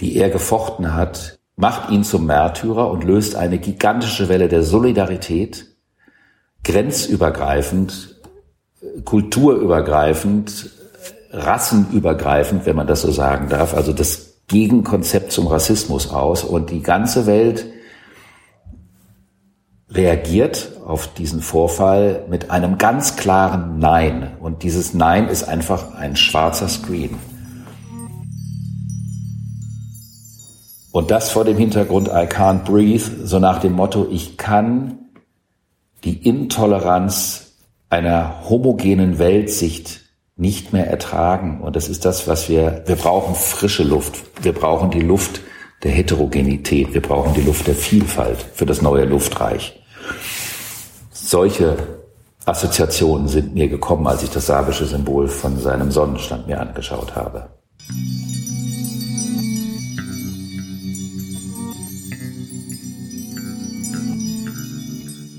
die 0.00 0.16
er 0.16 0.30
gefochten 0.30 0.94
hat, 0.94 1.38
macht 1.56 1.90
ihn 1.90 2.04
zum 2.04 2.26
Märtyrer 2.26 2.90
und 2.90 3.04
löst 3.04 3.36
eine 3.36 3.58
gigantische 3.58 4.28
Welle 4.28 4.48
der 4.48 4.62
Solidarität, 4.62 5.66
grenzübergreifend, 6.64 8.20
kulturübergreifend, 9.04 10.70
rassenübergreifend, 11.34 12.66
wenn 12.66 12.76
man 12.76 12.86
das 12.86 13.02
so 13.02 13.10
sagen 13.10 13.48
darf, 13.48 13.74
also 13.74 13.92
das 13.92 14.34
Gegenkonzept 14.46 15.32
zum 15.32 15.46
Rassismus 15.46 16.10
aus 16.10 16.44
und 16.44 16.70
die 16.70 16.82
ganze 16.82 17.26
Welt 17.26 17.66
reagiert 19.90 20.72
auf 20.84 21.12
diesen 21.14 21.40
Vorfall 21.40 22.24
mit 22.28 22.50
einem 22.50 22.78
ganz 22.78 23.16
klaren 23.16 23.78
Nein. 23.78 24.36
Und 24.40 24.62
dieses 24.62 24.92
Nein 24.92 25.28
ist 25.28 25.44
einfach 25.44 25.94
ein 25.94 26.16
schwarzer 26.16 26.68
Screen. 26.68 27.16
Und 30.92 31.10
das 31.10 31.30
vor 31.30 31.44
dem 31.44 31.56
Hintergrund 31.56 32.08
I 32.08 32.26
can't 32.26 32.64
breathe, 32.64 33.26
so 33.26 33.38
nach 33.38 33.58
dem 33.58 33.72
Motto, 33.72 34.06
ich 34.10 34.36
kann 34.36 34.98
die 36.04 36.16
Intoleranz 36.26 37.54
einer 37.88 38.48
homogenen 38.48 39.18
Weltsicht 39.18 40.03
nicht 40.36 40.72
mehr 40.72 40.88
ertragen. 40.88 41.60
Und 41.60 41.76
das 41.76 41.88
ist 41.88 42.04
das, 42.04 42.26
was 42.26 42.48
wir, 42.48 42.82
wir 42.86 42.96
brauchen 42.96 43.34
frische 43.34 43.84
Luft. 43.84 44.22
Wir 44.42 44.52
brauchen 44.52 44.90
die 44.90 45.00
Luft 45.00 45.40
der 45.82 45.92
Heterogenität. 45.92 46.92
Wir 46.92 47.02
brauchen 47.02 47.34
die 47.34 47.42
Luft 47.42 47.66
der 47.66 47.74
Vielfalt 47.74 48.44
für 48.54 48.66
das 48.66 48.82
neue 48.82 49.04
Luftreich. 49.04 49.80
Solche 51.12 51.76
Assoziationen 52.46 53.28
sind 53.28 53.54
mir 53.54 53.68
gekommen, 53.68 54.06
als 54.06 54.22
ich 54.22 54.30
das 54.30 54.46
sabische 54.46 54.86
Symbol 54.86 55.28
von 55.28 55.58
seinem 55.58 55.90
Sonnenstand 55.90 56.46
mir 56.46 56.60
angeschaut 56.60 57.14
habe. 57.14 57.48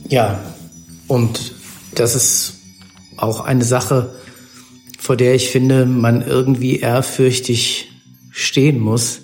Ja, 0.07 0.39
und 1.07 1.53
das 1.95 2.15
ist 2.15 2.53
auch 3.17 3.41
eine 3.41 3.63
Sache, 3.63 4.15
vor 5.05 5.15
der 5.15 5.35
ich 5.35 5.49
finde, 5.49 5.85
man 5.85 6.25
irgendwie 6.25 6.79
ehrfürchtig 6.79 7.91
stehen 8.31 8.79
muss. 8.79 9.21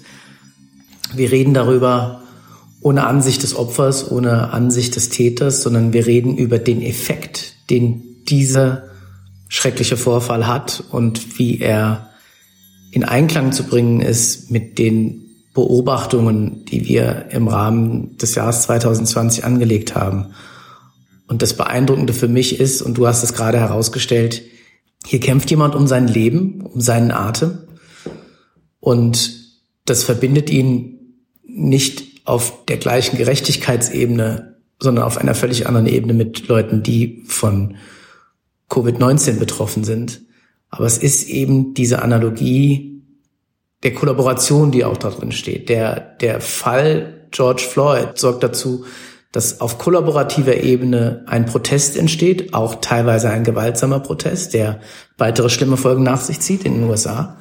Wir 1.16 1.32
reden 1.32 1.56
darüber 1.56 2.22
ohne 2.82 3.08
Ansicht 3.08 3.42
des 3.42 3.56
Opfers, 3.56 4.12
ohne 4.12 4.54
Ansicht 4.54 4.96
des 4.96 5.10
Täters, 5.10 5.64
sondern 5.64 5.92
wir 5.92 6.06
reden 6.06 6.38
über 6.38 6.60
den 6.60 6.84
Effekt, 6.84 7.56
den 7.72 8.24
dieser 8.28 8.84
schreckliche 9.50 9.98
Vorfall 9.98 10.46
hat 10.46 10.84
und 10.92 11.40
wie 11.40 11.60
er 11.60 12.12
in 12.92 13.04
Einklang 13.04 13.52
zu 13.52 13.64
bringen 13.64 14.02
ist 14.02 14.52
mit 14.52 14.78
den 14.78 15.32
Beobachtungen, 15.56 16.64
die 16.66 16.88
wir 16.88 17.26
im 17.32 17.48
Rahmen 17.48 18.18
des 18.18 18.36
Jahres 18.36 18.62
2020 18.62 19.46
angelegt 19.46 19.96
haben. 19.96 20.28
Und 21.28 21.42
das 21.42 21.58
Beeindruckende 21.58 22.14
für 22.14 22.28
mich 22.28 22.60
ist, 22.60 22.84
und 22.84 23.00
du 23.00 23.08
hast 23.08 23.24
es 23.24 23.34
gerade 23.34 23.60
herausgestellt, 23.60 24.44
hier 25.06 25.20
kämpft 25.20 25.50
jemand 25.50 25.76
um 25.76 25.88
sein 25.88 26.08
Leben, 26.08 26.62
um 26.62 26.82
seinen 26.82 27.12
Atem. 27.12 27.60
Und 28.80 29.36
das 29.86 30.04
verbindet 30.04 30.50
ihn 30.50 31.18
nicht 31.44 32.22
auf 32.26 32.66
der 32.66 32.78
gleichen 32.78 33.18
Gerechtigkeitsebene, 33.18 34.58
sondern 34.80 35.06
auf 35.06 35.18
einer 35.18 35.36
völlig 35.36 35.68
anderen 35.68 35.88
Ebene 35.88 36.14
mit 36.14 36.48
Leuten, 36.48 36.84
die 36.84 37.24
von 37.28 37.76
Covid-19 38.70 39.38
betroffen 39.38 39.84
sind. 39.84 40.22
Aber 40.70 40.86
es 40.86 40.98
ist 40.98 41.28
eben 41.28 41.74
diese 41.74 42.02
Analogie 42.02 43.04
der 43.84 43.94
Kollaboration, 43.94 44.72
die 44.72 44.86
auch 44.86 44.98
da 44.98 45.10
drin 45.10 45.32
steht. 45.32 45.70
Der, 45.70 46.00
der 46.00 46.40
Fall 46.40 47.28
George 47.32 47.64
Floyd 47.70 48.18
sorgt 48.18 48.44
dazu, 48.44 48.86
dass 49.32 49.62
auf 49.62 49.78
kollaborativer 49.78 50.58
Ebene 50.58 51.24
ein 51.26 51.46
Protest 51.46 51.96
entsteht, 51.96 52.54
auch 52.54 52.76
teilweise 52.76 53.30
ein 53.30 53.44
gewaltsamer 53.44 54.02
Protest, 54.02 54.54
der 54.54 54.82
weitere 55.18 55.50
schlimme 55.50 55.78
Folgen 55.78 56.04
nach 56.04 56.22
sich 56.22 56.42
zieht 56.42 56.66
in 56.66 56.74
den 56.74 56.90
USA, 56.90 57.38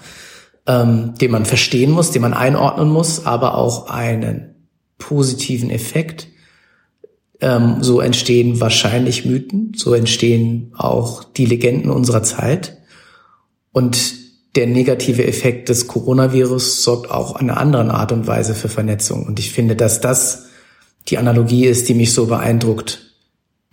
ähm, 0.67 1.15
den 1.21 1.33
man 1.33 1.47
verstehen 1.47 1.91
muss, 1.91 2.13
den 2.13 2.23
man 2.23 2.35
einordnen 2.35 2.89
muss, 2.89 3.27
aber 3.27 3.57
auch 3.57 3.89
einen 3.89 4.55
positiven 4.99 5.71
Effekt. 5.71 6.29
Ähm, 7.41 7.83
so 7.83 8.01
entstehen 8.01 8.61
wahrscheinlich 8.61 9.25
Mythen, 9.25 9.73
so 9.75 9.93
entstehen 9.95 10.73
auch 10.77 11.25
die 11.25 11.47
Legenden 11.47 11.91
unserer 11.91 12.23
Zeit. 12.23 12.79
Und 13.73 14.21
der 14.55 14.67
negative 14.67 15.27
Effekt 15.27 15.69
des 15.69 15.89
Coronavirus 15.89 16.85
sorgt 16.85 17.11
auch 17.11 17.41
in 17.41 17.51
einer 17.51 17.59
anderen 17.59 17.91
Art 17.91 18.13
und 18.13 18.27
Weise 18.27 18.55
für 18.55 18.69
Vernetzung. 18.69 19.27
Und 19.27 19.39
ich 19.39 19.53
finde, 19.53 19.75
dass 19.75 20.01
das 20.01 20.50
die 21.09 21.19
Analogie 21.19 21.67
ist, 21.67 21.89
die 21.89 21.95
mich 21.95 22.13
so 22.13 22.27
beeindruckt, 22.27 23.17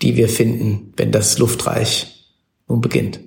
die 0.01 0.15
wir 0.15 0.29
finden, 0.29 0.93
wenn 0.97 1.11
das 1.11 1.37
Luftreich 1.37 2.25
nun 2.67 2.81
beginnt. 2.81 3.19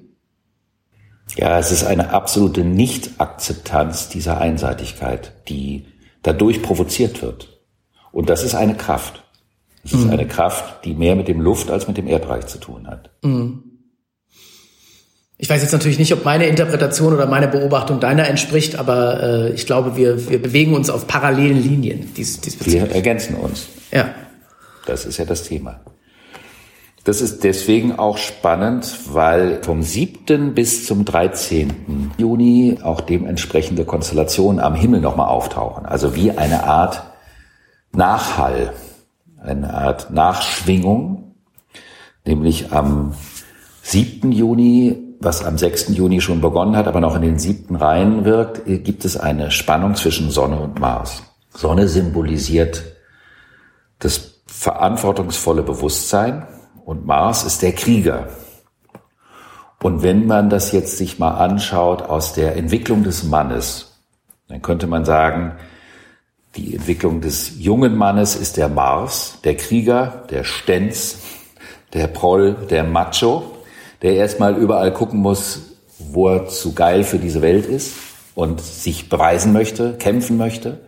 Ja, 1.37 1.59
es 1.59 1.71
ist 1.71 1.85
eine 1.85 2.11
absolute 2.11 2.65
Nicht-Akzeptanz 2.65 4.09
dieser 4.09 4.41
Einseitigkeit, 4.41 5.33
die 5.49 5.87
dadurch 6.23 6.63
provoziert 6.63 7.23
wird. 7.23 7.61
Und 8.13 8.29
das 8.29 8.43
ist 8.43 8.55
eine 8.55 8.77
Kraft. 8.77 9.23
Es 9.85 9.93
ist 9.93 10.05
mhm. 10.05 10.11
eine 10.11 10.27
Kraft, 10.27 10.85
die 10.85 10.95
mehr 10.95 11.17
mit 11.17 11.29
dem 11.29 11.41
Luft 11.41 11.71
als 11.71 11.87
mit 11.89 11.97
dem 11.97 12.07
Erdreich 12.07 12.47
zu 12.47 12.59
tun 12.59 12.87
hat. 12.87 13.11
Mhm. 13.23 13.70
Ich 15.43 15.49
weiß 15.49 15.63
jetzt 15.63 15.73
natürlich 15.73 15.99
nicht, 15.99 16.13
ob 16.13 16.23
meine 16.23 16.45
Interpretation 16.45 17.15
oder 17.15 17.25
meine 17.25 17.49
Beobachtung 17.49 17.99
deiner 17.99 18.29
entspricht, 18.29 18.79
aber 18.79 19.23
äh, 19.23 19.53
ich 19.53 19.65
glaube, 19.65 19.97
wir, 19.97 20.29
wir 20.29 20.41
bewegen 20.41 20.75
uns 20.75 20.91
auf 20.91 21.07
parallelen 21.07 21.63
Linien. 21.63 22.13
Dies, 22.15 22.43
dies 22.43 22.59
wir 22.67 22.91
ergänzen 22.91 23.37
uns. 23.37 23.69
Ja. 23.91 24.11
Das 24.85 25.07
ist 25.07 25.17
ja 25.17 25.25
das 25.25 25.45
Thema. 25.45 25.81
Das 27.05 27.23
ist 27.23 27.43
deswegen 27.43 27.99
auch 27.99 28.19
spannend, 28.19 28.99
weil 29.15 29.63
vom 29.63 29.83
7. 29.83 30.53
bis 30.53 30.85
zum 30.85 31.07
13. 31.07 32.11
Juni 32.19 32.77
auch 32.83 33.01
dementsprechende 33.01 33.87
Konstellationen 33.87 34.61
am 34.61 34.75
Himmel 34.75 35.01
nochmal 35.01 35.29
auftauchen. 35.29 35.87
Also 35.87 36.15
wie 36.15 36.33
eine 36.33 36.65
Art 36.65 37.03
Nachhall, 37.93 38.75
eine 39.43 39.73
Art 39.73 40.11
Nachschwingung, 40.11 41.33
nämlich 42.27 42.73
am 42.73 43.15
7. 43.81 44.33
Juni 44.33 45.10
was 45.21 45.45
am 45.45 45.59
6. 45.59 45.89
Juni 45.91 46.23
schon 46.23 46.41
begonnen 46.41 46.77
hat, 46.77 46.89
aber 46.89 47.01
noch 47.01 47.15
in 47.15 47.23
den 47.23 47.39
siebten 47.39 47.77
Reihen 47.77 48.25
wirkt, 48.25 48.65
gibt 48.65 49.05
es 49.05 49.19
eine 49.19 49.51
Spannung 49.51 49.95
zwischen 49.95 50.31
Sonne 50.31 50.59
und 50.59 50.81
Mars. 50.81 51.23
Sonne 51.51 51.89
symbolisiert 51.89 52.83
das 53.99 54.41
verantwortungsvolle 54.47 55.63
Bewusstsein 55.63 56.47
und 56.87 57.07
Mars 57.07 57.45
ist 57.45 57.61
der 57.61 57.73
Krieger. 57.73 58.29
Und 59.83 60.03
wenn 60.03 60.27
man 60.27 60.49
das 60.49 60.73
jetzt 60.73 60.97
sich 60.97 61.19
mal 61.19 61.37
anschaut 61.37 62.03
aus 62.03 62.33
der 62.33 62.57
Entwicklung 62.57 63.03
des 63.03 63.25
Mannes, 63.25 63.99
dann 64.49 64.63
könnte 64.63 64.87
man 64.87 65.05
sagen, 65.05 65.53
die 66.57 66.75
Entwicklung 66.75 67.21
des 67.21 67.61
jungen 67.61 67.97
Mannes 67.97 68.37
ist 68.37 68.57
der 68.57 68.69
Mars, 68.69 69.39
der 69.45 69.57
Krieger, 69.57 70.25
der 70.31 70.45
Stenz, 70.45 71.19
der 71.93 72.07
Proll, 72.07 72.55
der 72.71 72.85
Macho 72.85 73.60
der 74.03 74.15
erstmal 74.15 74.57
überall 74.57 74.93
gucken 74.93 75.21
muss, 75.21 75.77
wo 75.99 76.29
er 76.29 76.47
zu 76.47 76.75
geil 76.75 77.05
für 77.05 77.19
diese 77.19 77.43
Welt 77.43 77.67
ist 77.67 77.95
und 78.35 78.61
sich 78.61 79.09
beweisen 79.09 79.53
möchte, 79.53 79.95
kämpfen 79.99 80.37
möchte, 80.37 80.81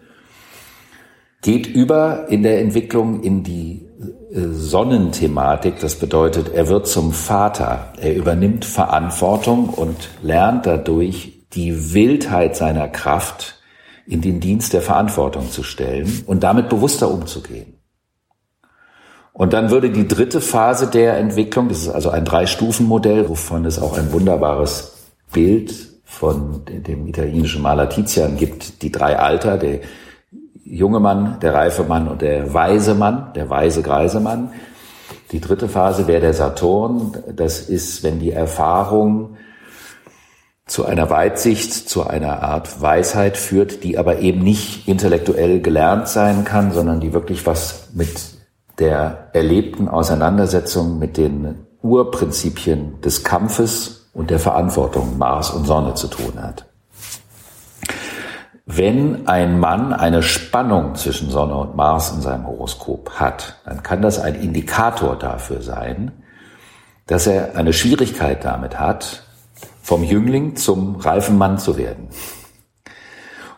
geht 1.43 1.67
über 1.67 2.29
in 2.29 2.43
der 2.43 2.61
Entwicklung 2.61 3.23
in 3.23 3.43
die 3.43 3.89
äh, 4.33 4.49
Sonnenthematik. 4.53 5.81
Das 5.81 5.97
bedeutet, 5.97 6.55
er 6.55 6.69
wird 6.69 6.87
zum 6.87 7.13
Vater. 7.13 7.93
Er 8.01 8.15
übernimmt 8.15 8.65
Verantwortung 8.65 9.69
und 9.69 10.09
lernt 10.23 10.67
dadurch 10.67 11.47
die 11.53 11.93
Wildheit 11.93 12.57
seiner 12.57 12.89
Kraft 12.89 13.59
in 14.07 14.21
den 14.21 14.41
Dienst 14.41 14.73
der 14.73 14.83
Verantwortung 14.83 15.51
zu 15.51 15.63
stellen 15.63 16.25
und 16.27 16.43
damit 16.43 16.69
bewusster 16.69 17.11
umzugehen. 17.11 17.72
Und 19.33 19.55
dann 19.55 19.71
würde 19.71 19.91
die 19.91 20.07
dritte 20.07 20.41
Phase 20.41 20.89
der 20.89 21.17
Entwicklung, 21.17 21.69
das 21.69 21.79
ist 21.79 21.89
also 21.89 22.11
ein 22.11 22.25
Drei-Stufen-Modell, 22.25 23.29
wovon 23.29 23.65
es 23.65 23.81
auch 23.81 23.97
ein 23.97 24.13
wunderbares 24.13 24.93
Bild 25.33 25.73
von 26.05 26.63
dem 26.67 27.07
italienischen 27.07 27.63
Maler 27.63 27.89
Tizian 27.89 28.37
gibt, 28.37 28.83
die 28.83 28.93
drei 28.93 29.19
Alter, 29.19 29.57
der 29.57 29.81
junge 30.65 31.01
Mann, 31.01 31.39
der 31.41 31.55
reife 31.55 31.85
Mann 31.85 32.09
und 32.09 32.21
der 32.21 32.53
weise 32.53 32.95
Mann, 32.95 33.33
der 33.35 33.49
weise 33.49 33.83
greise 33.83 34.21
Mann. 34.21 34.53
Die 35.33 35.41
dritte 35.41 35.69
Phase 35.69 36.07
wäre 36.07 36.21
der 36.21 36.35
Saturn. 36.35 37.17
Das 37.35 37.61
ist, 37.61 38.03
wenn 38.03 38.21
die 38.21 38.33
Erfahrung 38.33 39.37
zu 40.67 40.85
einer 40.85 41.09
Weitsicht, 41.11 41.73
zu 41.73 42.07
einer 42.07 42.43
Art 42.43 42.81
Weisheit 42.81 43.37
führt, 43.37 43.83
die 43.83 43.99
aber 43.99 44.19
eben 44.19 44.43
nicht 44.43 44.87
intellektuell 44.87 45.61
gelernt 45.61 46.09
sein 46.09 46.45
kann, 46.45 46.73
sondern 46.73 47.01
die 47.01 47.13
wirklich 47.13 47.47
was 47.47 47.89
mit 47.95 48.42
der 48.83 49.29
erlebten 49.33 49.89
Auseinandersetzung 49.89 50.99
mit 50.99 51.17
den 51.17 51.67
Urprinzipien 51.83 53.01
des 53.01 53.23
Kampfes 53.23 54.09
und 54.13 54.29
der 54.31 54.41
Verantwortung 54.41 55.19
Mars 55.19 55.51
und 55.51 55.67
Sonne 55.67 55.95
zu 55.95 56.09
tun 56.09 56.43
hat. 56.43 56.67
Wenn 58.67 59.29
ein 59.29 59.61
Mann 59.61 59.93
eine 59.93 60.25
Spannung 60.25 60.97
zwischen 60.97 61.31
Sonne 61.31 61.55
und 61.55 61.77
Mars 61.77 62.11
in 62.11 62.23
seinem 62.23 62.45
Horoskop 62.45 63.21
hat, 63.21 63.61
dann 63.65 63.85
kann 63.85 64.03
das 64.03 64.19
ein 64.19 64.35
Indikator 64.35 65.17
dafür 65.17 65.63
sein, 65.63 66.11
dass 67.07 67.29
er 67.29 67.55
eine 67.55 67.73
Schwierigkeit 67.73 68.45
damit 68.45 68.81
hat, 68.81 69.23
vom 69.81 70.03
Jüngling 70.03 70.57
zum 70.57 70.97
reifen 70.97 71.39
Mann 71.39 71.59
zu 71.59 71.77
werden. 71.77 72.09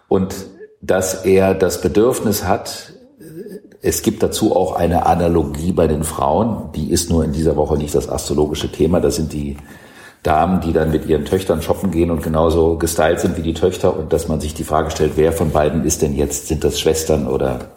Und 0.07 0.35
dass 0.83 1.25
er 1.25 1.55
das 1.55 1.81
Bedürfnis 1.81 2.45
hat, 2.45 2.94
es 3.87 4.01
gibt 4.01 4.23
dazu 4.23 4.57
auch 4.57 4.77
eine 4.77 5.05
Analogie 5.05 5.73
bei 5.73 5.87
den 5.87 6.05
Frauen, 6.05 6.71
die 6.75 6.91
ist 6.91 7.11
nur 7.11 7.23
in 7.23 7.33
dieser 7.33 7.55
Woche 7.57 7.77
nicht 7.77 7.95
das 7.95 8.09
astrologische 8.09 8.73
Thema, 8.73 8.99
das 8.99 9.17
sind 9.17 9.35
die 9.35 9.59
Damen, 10.23 10.63
die 10.63 10.73
dann 10.73 10.91
mit 10.91 11.07
ihren 11.07 11.27
Töchtern 11.27 11.61
shoppen 11.61 11.91
gehen 11.91 12.11
und 12.11 12.23
genauso 12.23 12.79
gestylt 12.79 13.21
sind 13.21 13.37
wie 13.37 13.43
die 13.43 13.53
Töchter. 13.53 13.95
Und 13.95 14.15
dass 14.15 14.27
man 14.27 14.41
sich 14.41 14.55
die 14.55 14.65
Frage 14.65 14.91
stellt, 14.91 15.13
wer 15.17 15.33
von 15.33 15.51
beiden 15.51 15.85
ist 15.85 16.01
denn 16.01 16.17
jetzt, 16.17 16.49
sind 16.49 16.65
das 16.65 16.81
Schwestern 16.81 17.27
oder 17.27 17.73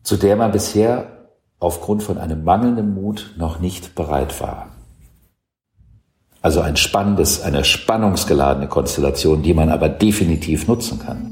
zu 0.02 0.16
der 0.16 0.36
man 0.36 0.52
bisher 0.52 1.28
aufgrund 1.60 2.02
von 2.02 2.18
einem 2.18 2.44
mangelnden 2.44 2.94
Mut 2.94 3.34
noch 3.36 3.60
nicht 3.60 3.94
bereit 3.94 4.40
war. 4.40 4.73
Also 6.44 6.60
ein 6.60 6.76
spannendes, 6.76 7.40
eine 7.40 7.64
spannungsgeladene 7.64 8.68
Konstellation, 8.68 9.42
die 9.42 9.54
man 9.54 9.70
aber 9.70 9.88
definitiv 9.88 10.68
nutzen 10.68 10.98
kann. 10.98 11.30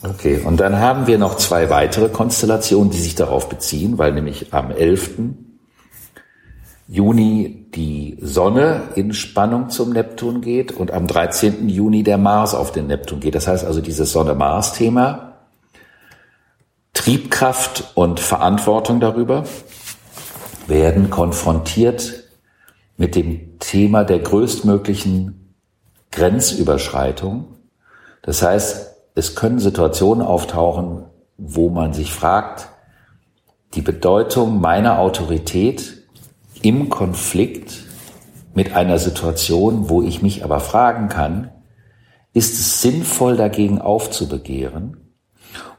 Okay, 0.00 0.40
und 0.44 0.60
dann 0.60 0.78
haben 0.78 1.08
wir 1.08 1.18
noch 1.18 1.36
zwei 1.36 1.70
weitere 1.70 2.08
Konstellationen, 2.08 2.92
die 2.92 3.00
sich 3.00 3.16
darauf 3.16 3.48
beziehen, 3.48 3.98
weil 3.98 4.12
nämlich 4.12 4.54
am 4.54 4.70
11. 4.70 5.18
Juni 6.86 7.66
die 7.74 8.16
Sonne 8.22 8.82
in 8.94 9.12
Spannung 9.12 9.70
zum 9.70 9.92
Neptun 9.92 10.40
geht 10.40 10.70
und 10.70 10.92
am 10.92 11.08
13. 11.08 11.68
Juni 11.68 12.04
der 12.04 12.18
Mars 12.18 12.54
auf 12.54 12.70
den 12.70 12.86
Neptun 12.86 13.18
geht. 13.18 13.34
Das 13.34 13.48
heißt 13.48 13.64
also 13.64 13.80
dieses 13.80 14.12
Sonne-Mars-Thema, 14.12 15.32
Triebkraft 16.94 17.90
und 17.96 18.20
Verantwortung 18.20 19.00
darüber 19.00 19.42
werden 20.68 21.10
konfrontiert 21.10 22.24
mit 22.96 23.14
dem 23.14 23.58
Thema 23.58 24.04
der 24.04 24.18
größtmöglichen 24.18 25.54
Grenzüberschreitung. 26.10 27.46
Das 28.22 28.42
heißt, 28.42 28.96
es 29.14 29.34
können 29.34 29.58
Situationen 29.58 30.24
auftauchen, 30.24 31.04
wo 31.36 31.70
man 31.70 31.92
sich 31.92 32.12
fragt, 32.12 32.68
die 33.74 33.82
Bedeutung 33.82 34.60
meiner 34.60 34.98
Autorität 34.98 36.02
im 36.62 36.88
Konflikt 36.88 37.84
mit 38.54 38.74
einer 38.74 38.98
Situation, 38.98 39.88
wo 39.88 40.02
ich 40.02 40.22
mich 40.22 40.44
aber 40.44 40.60
fragen 40.60 41.08
kann, 41.08 41.50
ist 42.32 42.54
es 42.54 42.82
sinnvoll 42.82 43.36
dagegen 43.36 43.80
aufzubegehren? 43.80 45.07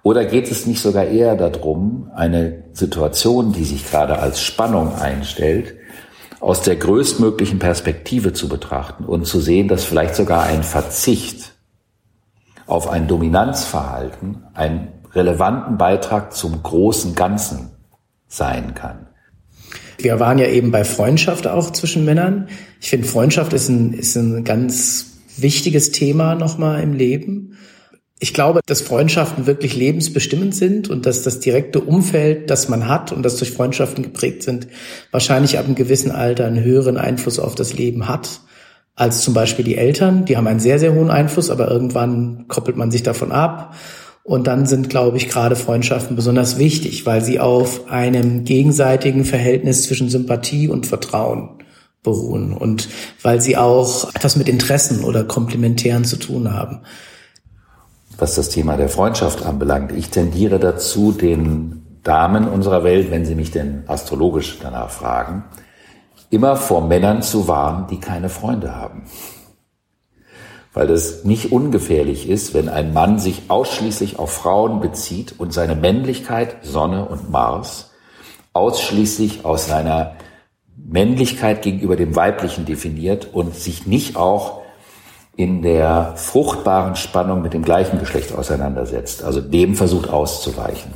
Oder 0.03 0.25
geht 0.25 0.49
es 0.49 0.65
nicht 0.65 0.81
sogar 0.81 1.05
eher 1.05 1.35
darum, 1.35 2.09
eine 2.15 2.63
Situation, 2.73 3.51
die 3.51 3.65
sich 3.65 3.89
gerade 3.89 4.19
als 4.19 4.41
Spannung 4.41 4.95
einstellt, 4.95 5.75
aus 6.39 6.61
der 6.61 6.77
größtmöglichen 6.77 7.59
Perspektive 7.59 8.31
zu 8.31 8.47
betrachten 8.47 9.03
und 9.03 9.25
zu 9.25 9.41
sehen, 9.41 9.67
dass 9.67 9.83
vielleicht 9.83 10.15
sogar 10.15 10.43
ein 10.43 10.63
Verzicht 10.63 11.53
auf 12.65 12.87
ein 12.87 13.07
Dominanzverhalten 13.07 14.43
einen 14.53 14.89
relevanten 15.13 15.77
Beitrag 15.77 16.33
zum 16.33 16.63
großen 16.63 17.15
Ganzen 17.15 17.71
sein 18.27 18.75
kann. 18.75 19.07
Wir 19.97 20.19
waren 20.19 20.37
ja 20.37 20.47
eben 20.47 20.71
bei 20.71 20.85
Freundschaft 20.85 21.45
auch 21.45 21.71
zwischen 21.71 22.05
Männern. 22.05 22.47
Ich 22.79 22.89
finde, 22.89 23.07
Freundschaft 23.07 23.51
ist 23.51 23.67
ein, 23.67 23.93
ist 23.93 24.15
ein 24.15 24.45
ganz 24.45 25.17
wichtiges 25.35 25.91
Thema 25.91 26.35
nochmal 26.35 26.81
im 26.81 26.93
Leben. 26.93 27.57
Ich 28.21 28.33
glaube, 28.33 28.59
dass 28.65 28.81
Freundschaften 28.81 29.47
wirklich 29.47 29.75
lebensbestimmend 29.75 30.53
sind 30.53 30.89
und 30.89 31.05
dass 31.05 31.23
das 31.23 31.39
direkte 31.39 31.79
Umfeld, 31.79 32.49
das 32.49 32.67
man 32.67 32.89
hat 32.89 33.13
und 33.13 33.23
das 33.23 33.37
durch 33.37 33.51
Freundschaften 33.51 34.03
geprägt 34.03 34.43
sind, 34.43 34.67
wahrscheinlich 35.11 35.57
ab 35.57 35.65
einem 35.65 35.75
gewissen 35.75 36.11
Alter 36.11 36.45
einen 36.45 36.61
höheren 36.61 36.97
Einfluss 36.97 37.39
auf 37.39 37.55
das 37.55 37.73
Leben 37.73 38.09
hat 38.09 38.41
als 38.99 39.21
zum 39.21 39.33
Beispiel 39.33 39.63
die 39.63 39.77
Eltern. 39.77 40.25
Die 40.25 40.35
haben 40.35 40.47
einen 40.47 40.59
sehr, 40.59 40.77
sehr 40.77 40.93
hohen 40.93 41.09
Einfluss, 41.09 41.49
aber 41.49 41.71
irgendwann 41.71 42.45
koppelt 42.49 42.75
man 42.75 42.91
sich 42.91 43.01
davon 43.01 43.31
ab. 43.31 43.73
Und 44.23 44.45
dann 44.47 44.65
sind, 44.65 44.89
glaube 44.89 45.15
ich, 45.15 45.29
gerade 45.29 45.55
Freundschaften 45.55 46.17
besonders 46.17 46.57
wichtig, 46.57 47.05
weil 47.05 47.23
sie 47.23 47.39
auf 47.39 47.89
einem 47.89 48.43
gegenseitigen 48.43 49.23
Verhältnis 49.23 49.83
zwischen 49.83 50.09
Sympathie 50.09 50.67
und 50.67 50.85
Vertrauen 50.85 51.63
beruhen 52.03 52.53
und 52.53 52.89
weil 53.21 53.41
sie 53.41 53.57
auch 53.57 54.13
etwas 54.13 54.35
mit 54.35 54.49
Interessen 54.49 55.03
oder 55.05 55.23
Komplementären 55.23 56.03
zu 56.03 56.17
tun 56.17 56.53
haben. 56.53 56.81
Was 58.19 58.35
das 58.35 58.49
Thema 58.49 58.75
der 58.75 58.89
Freundschaft 58.89 59.45
anbelangt, 59.45 59.93
ich 59.93 60.09
tendiere 60.09 60.59
dazu, 60.59 61.13
den 61.13 62.01
Damen 62.03 62.49
unserer 62.49 62.83
Welt, 62.83 63.11
wenn 63.11 63.25
sie 63.25 63.35
mich 63.35 63.51
denn 63.51 63.83
astrologisch 63.87 64.59
danach 64.61 64.89
fragen, 64.89 65.45
immer 66.29 66.57
vor 66.57 66.85
Männern 66.85 67.21
zu 67.21 67.47
warnen, 67.47 67.87
die 67.87 67.99
keine 67.99 68.27
Freunde 68.27 68.75
haben. 68.75 69.03
Weil 70.73 70.89
es 70.89 71.23
nicht 71.23 71.53
ungefährlich 71.53 72.29
ist, 72.29 72.53
wenn 72.53 72.67
ein 72.67 72.93
Mann 72.93 73.19
sich 73.19 73.43
ausschließlich 73.47 74.19
auf 74.19 74.33
Frauen 74.33 74.81
bezieht 74.81 75.39
und 75.39 75.53
seine 75.53 75.75
Männlichkeit, 75.75 76.57
Sonne 76.61 77.05
und 77.05 77.29
Mars, 77.29 77.91
ausschließlich 78.51 79.45
aus 79.45 79.67
seiner 79.67 80.15
Männlichkeit 80.75 81.61
gegenüber 81.61 81.95
dem 81.95 82.15
Weiblichen 82.15 82.65
definiert 82.65 83.33
und 83.33 83.55
sich 83.55 83.87
nicht 83.87 84.17
auch 84.17 84.61
in 85.39 85.61
der 85.61 86.15
fruchtbaren 86.17 86.97
Spannung 86.97 87.41
mit 87.41 87.53
dem 87.53 87.63
gleichen 87.63 87.97
Geschlecht 87.97 88.35
auseinandersetzt, 88.35 89.23
also 89.23 89.39
dem 89.39 89.73
versucht 89.77 90.09
auszuweichen. 90.09 90.91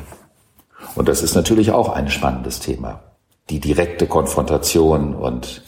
Und 0.96 1.08
das 1.08 1.24
ist 1.24 1.34
natürlich 1.34 1.72
auch 1.72 1.88
ein 1.88 2.10
spannendes 2.10 2.60
Thema 2.60 3.00
die 3.50 3.62
direkte 3.62 4.06
Konfrontation 4.06 5.16
und 5.16 5.64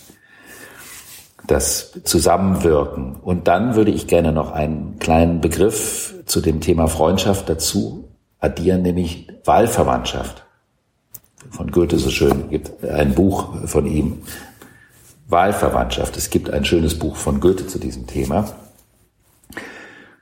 das 1.48 1.94
Zusammenwirken. 2.04 3.16
Und 3.16 3.48
dann 3.48 3.76
würde 3.76 3.92
ich 3.92 4.08
gerne 4.08 4.34
noch 4.34 4.52
einen 4.52 5.00
kleinen 5.00 5.40
Begriff 5.40 6.14
zu 6.26 6.42
dem 6.42 6.60
Thema 6.60 6.88
Freundschaft 6.88 7.48
dazu 7.48 8.10
addieren, 8.40 8.82
nämlich 8.82 9.30
Wahlverwandtschaft. 9.46 10.44
Von 11.50 11.72
Goethe 11.72 11.98
so 11.98 12.10
schön, 12.10 12.50
gibt 12.50 12.84
ein 12.84 13.16
Buch 13.16 13.68
von 13.68 13.86
ihm, 13.86 14.24
Wahlverwandtschaft. 15.30 16.18
Es 16.18 16.30
gibt 16.30 16.50
ein 16.50 16.66
schönes 16.66 17.00
Buch 17.00 17.16
von 17.16 17.40
Goethe 17.40 17.68
zu 17.68 17.80
diesem 17.80 18.06
Thema. 18.06 18.46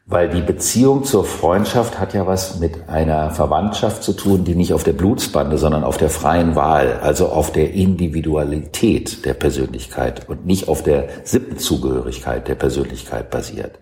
Weil 0.05 0.29
die 0.29 0.41
Beziehung 0.41 1.05
zur 1.05 1.23
Freundschaft 1.23 1.97
hat 1.97 2.13
ja 2.13 2.27
was 2.27 2.59
mit 2.59 2.89
einer 2.89 3.31
Verwandtschaft 3.31 4.03
zu 4.03 4.11
tun, 4.11 4.43
die 4.43 4.53
nicht 4.53 4.73
auf 4.73 4.83
der 4.83 4.91
Blutsbande, 4.91 5.57
sondern 5.57 5.85
auf 5.85 5.97
der 5.97 6.09
freien 6.09 6.55
Wahl, 6.55 6.99
also 7.01 7.29
auf 7.29 7.53
der 7.53 7.73
Individualität 7.73 9.23
der 9.23 9.33
Persönlichkeit 9.33 10.27
und 10.27 10.45
nicht 10.45 10.67
auf 10.67 10.83
der 10.83 11.07
Sippenzugehörigkeit 11.23 12.47
der 12.49 12.55
Persönlichkeit 12.55 13.29
basiert. 13.29 13.79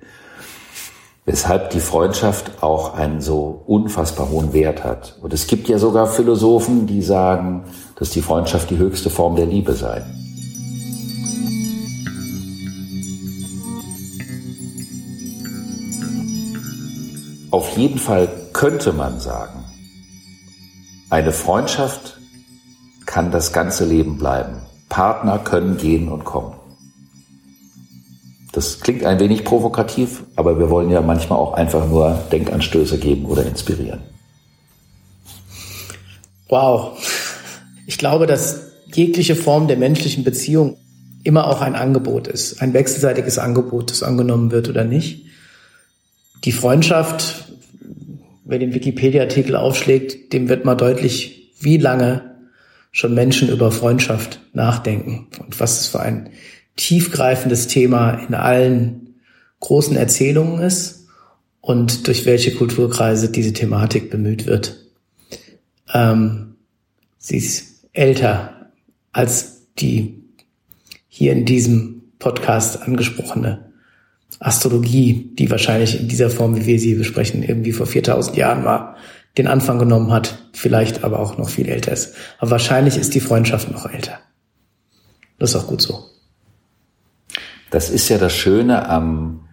weshalb 1.25 1.69
die 1.69 1.79
Freundschaft 1.79 2.63
auch 2.63 2.95
einen 2.95 3.21
so 3.21 3.63
unfassbar 3.67 4.29
hohen 4.29 4.53
Wert 4.53 4.83
hat. 4.83 5.17
Und 5.21 5.33
es 5.33 5.47
gibt 5.47 5.69
ja 5.69 5.77
sogar 5.77 6.07
Philosophen, 6.07 6.87
die 6.87 7.01
sagen, 7.01 7.65
dass 7.95 8.09
die 8.09 8.21
Freundschaft 8.21 8.69
die 8.71 8.77
höchste 8.77 9.09
Form 9.09 9.35
der 9.35 9.45
Liebe 9.45 9.73
sei. 9.73 10.01
Auf 17.51 17.77
jeden 17.77 17.99
Fall 17.99 18.29
könnte 18.53 18.93
man 18.93 19.19
sagen, 19.19 19.65
eine 21.09 21.33
Freundschaft 21.33 22.17
kann 23.05 23.31
das 23.31 23.51
ganze 23.51 23.83
Leben 23.83 24.17
bleiben. 24.17 24.61
Partner 24.87 25.37
können 25.37 25.75
gehen 25.77 26.07
und 26.07 26.23
kommen. 26.23 26.55
Das 28.53 28.79
klingt 28.79 29.03
ein 29.03 29.19
wenig 29.19 29.43
provokativ, 29.43 30.23
aber 30.37 30.59
wir 30.59 30.69
wollen 30.69 30.89
ja 30.89 31.01
manchmal 31.01 31.39
auch 31.39 31.53
einfach 31.53 31.87
nur 31.87 32.19
Denkanstöße 32.31 32.97
geben 32.97 33.25
oder 33.25 33.45
inspirieren. 33.45 33.99
Wow. 36.47 36.97
Ich 37.87 37.97
glaube, 37.97 38.27
dass 38.27 38.71
jegliche 38.93 39.35
Form 39.35 39.67
der 39.67 39.77
menschlichen 39.77 40.23
Beziehung 40.23 40.77
immer 41.23 41.47
auch 41.47 41.61
ein 41.61 41.75
Angebot 41.75 42.27
ist, 42.27 42.61
ein 42.61 42.73
wechselseitiges 42.73 43.37
Angebot, 43.37 43.91
das 43.91 44.03
angenommen 44.03 44.51
wird 44.51 44.69
oder 44.69 44.85
nicht. 44.85 45.25
Die 46.43 46.51
Freundschaft, 46.51 47.53
wer 48.45 48.57
den 48.57 48.73
Wikipedia-Artikel 48.73 49.55
aufschlägt, 49.55 50.33
dem 50.33 50.49
wird 50.49 50.65
mal 50.65 50.75
deutlich, 50.75 51.51
wie 51.59 51.77
lange 51.77 52.35
schon 52.91 53.13
Menschen 53.13 53.49
über 53.49 53.71
Freundschaft 53.71 54.39
nachdenken 54.53 55.27
und 55.39 55.59
was 55.59 55.81
es 55.81 55.87
für 55.87 55.99
ein 55.99 56.29
tiefgreifendes 56.75 57.67
Thema 57.67 58.13
in 58.13 58.33
allen 58.33 59.15
großen 59.59 59.95
Erzählungen 59.95 60.61
ist 60.61 61.07
und 61.61 62.07
durch 62.07 62.25
welche 62.25 62.55
Kulturkreise 62.55 63.29
diese 63.29 63.53
Thematik 63.53 64.09
bemüht 64.09 64.47
wird. 64.47 64.87
Ähm, 65.93 66.55
sie 67.19 67.37
ist 67.37 67.85
älter 67.93 68.71
als 69.11 69.67
die 69.77 70.23
hier 71.07 71.33
in 71.33 71.45
diesem 71.45 72.01
Podcast 72.17 72.81
angesprochene 72.81 73.70
Astrologie, 74.41 75.33
die 75.37 75.51
wahrscheinlich 75.51 75.99
in 75.99 76.07
dieser 76.07 76.31
Form, 76.31 76.55
wie 76.55 76.65
wir 76.65 76.79
sie 76.79 76.95
besprechen, 76.95 77.43
irgendwie 77.43 77.71
vor 77.71 77.85
4000 77.85 78.35
Jahren 78.35 78.65
war, 78.65 78.95
den 79.37 79.47
Anfang 79.47 79.77
genommen 79.77 80.11
hat, 80.11 80.49
vielleicht 80.53 81.03
aber 81.03 81.19
auch 81.19 81.37
noch 81.37 81.49
viel 81.49 81.69
älter 81.69 81.91
ist. 81.91 82.15
Aber 82.39 82.51
wahrscheinlich 82.51 82.97
ist 82.97 83.13
die 83.13 83.19
Freundschaft 83.19 83.71
noch 83.71 83.85
älter. 83.85 84.19
Das 85.37 85.51
ist 85.51 85.55
auch 85.55 85.67
gut 85.67 85.81
so. 85.81 86.05
Das 87.69 87.89
ist 87.89 88.09
ja 88.09 88.17
das 88.17 88.33
Schöne 88.33 88.89
am 88.89 89.47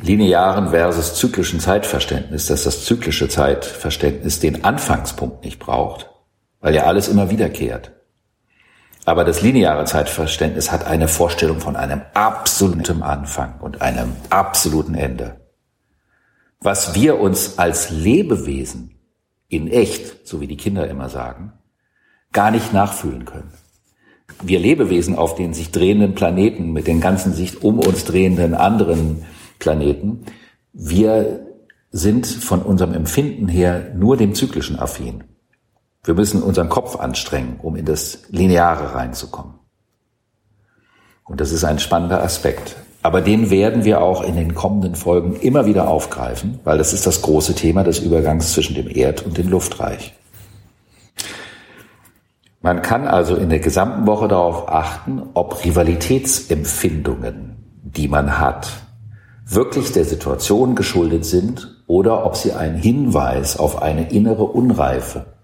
linearen 0.00 0.70
versus 0.70 1.14
zyklischen 1.14 1.60
Zeitverständnis, 1.60 2.46
dass 2.46 2.64
das 2.64 2.84
zyklische 2.84 3.28
Zeitverständnis 3.28 4.40
den 4.40 4.64
Anfangspunkt 4.64 5.44
nicht 5.44 5.58
braucht, 5.58 6.10
weil 6.60 6.74
ja 6.74 6.84
alles 6.84 7.08
immer 7.08 7.30
wiederkehrt. 7.30 7.95
Aber 9.06 9.24
das 9.24 9.40
lineare 9.40 9.86
Zeitverständnis 9.86 10.70
hat 10.70 10.86
eine 10.86 11.08
Vorstellung 11.08 11.60
von 11.60 11.76
einem 11.76 12.02
absoluten 12.12 13.02
Anfang 13.02 13.58
und 13.60 13.80
einem 13.80 14.12
absoluten 14.28 14.94
Ende. 14.94 15.40
Was 16.60 16.94
wir 16.94 17.18
uns 17.18 17.58
als 17.58 17.88
Lebewesen 17.88 18.98
in 19.48 19.68
echt, 19.68 20.28
so 20.28 20.42
wie 20.42 20.46
die 20.46 20.58
Kinder 20.58 20.86
immer 20.88 21.08
sagen, 21.08 21.54
gar 22.32 22.50
nicht 22.50 22.74
nachfühlen 22.74 23.24
können 23.24 23.52
wir 24.42 24.58
Lebewesen 24.58 25.16
auf 25.16 25.34
den 25.34 25.54
sich 25.54 25.70
drehenden 25.70 26.14
Planeten 26.14 26.72
mit 26.72 26.86
den 26.86 27.00
ganzen 27.00 27.32
sich 27.32 27.62
um 27.62 27.78
uns 27.78 28.04
drehenden 28.04 28.54
anderen 28.54 29.24
Planeten, 29.58 30.24
wir 30.72 31.46
sind 31.90 32.26
von 32.26 32.62
unserem 32.62 32.92
Empfinden 32.92 33.48
her 33.48 33.94
nur 33.94 34.16
dem 34.16 34.34
Zyklischen 34.34 34.78
affin. 34.78 35.24
Wir 36.06 36.14
müssen 36.14 36.42
unseren 36.42 36.68
Kopf 36.68 36.96
anstrengen, 37.00 37.58
um 37.60 37.74
in 37.74 37.84
das 37.84 38.20
Lineare 38.30 38.94
reinzukommen. 38.94 39.54
Und 41.24 41.40
das 41.40 41.50
ist 41.50 41.64
ein 41.64 41.80
spannender 41.80 42.22
Aspekt. 42.22 42.76
Aber 43.02 43.20
den 43.20 43.50
werden 43.50 43.84
wir 43.84 44.00
auch 44.00 44.22
in 44.22 44.36
den 44.36 44.54
kommenden 44.54 44.94
Folgen 44.94 45.34
immer 45.34 45.66
wieder 45.66 45.88
aufgreifen, 45.88 46.60
weil 46.62 46.78
das 46.78 46.92
ist 46.92 47.08
das 47.08 47.22
große 47.22 47.56
Thema 47.56 47.82
des 47.82 47.98
Übergangs 47.98 48.52
zwischen 48.52 48.76
dem 48.76 48.88
Erd- 48.88 49.26
und 49.26 49.36
dem 49.36 49.48
Luftreich. 49.48 50.14
Man 52.60 52.82
kann 52.82 53.08
also 53.08 53.34
in 53.34 53.48
der 53.48 53.58
gesamten 53.58 54.06
Woche 54.06 54.28
darauf 54.28 54.68
achten, 54.68 55.22
ob 55.34 55.64
Rivalitätsempfindungen, 55.64 57.56
die 57.82 58.06
man 58.06 58.38
hat, 58.38 58.68
wirklich 59.44 59.90
der 59.90 60.04
Situation 60.04 60.76
geschuldet 60.76 61.24
sind 61.24 61.82
oder 61.88 62.24
ob 62.24 62.36
sie 62.36 62.52
ein 62.52 62.76
Hinweis 62.76 63.56
auf 63.58 63.82
eine 63.82 64.10
innere 64.10 64.44
Unreife 64.44 65.35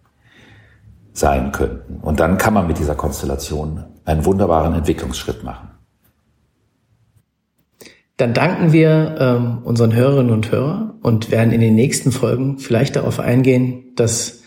sein 1.12 1.52
könnten. 1.52 1.96
Und 2.00 2.20
dann 2.20 2.38
kann 2.38 2.54
man 2.54 2.66
mit 2.66 2.78
dieser 2.78 2.94
Konstellation 2.94 3.84
einen 4.04 4.24
wunderbaren 4.24 4.74
Entwicklungsschritt 4.74 5.44
machen. 5.44 5.68
Dann 8.16 8.34
danken 8.34 8.72
wir 8.72 9.16
ähm, 9.18 9.58
unseren 9.64 9.94
Hörerinnen 9.94 10.32
und 10.32 10.50
Hörern 10.50 10.94
und 11.02 11.30
werden 11.30 11.52
in 11.52 11.60
den 11.60 11.74
nächsten 11.74 12.12
Folgen 12.12 12.58
vielleicht 12.58 12.96
darauf 12.96 13.18
eingehen, 13.18 13.94
dass 13.96 14.42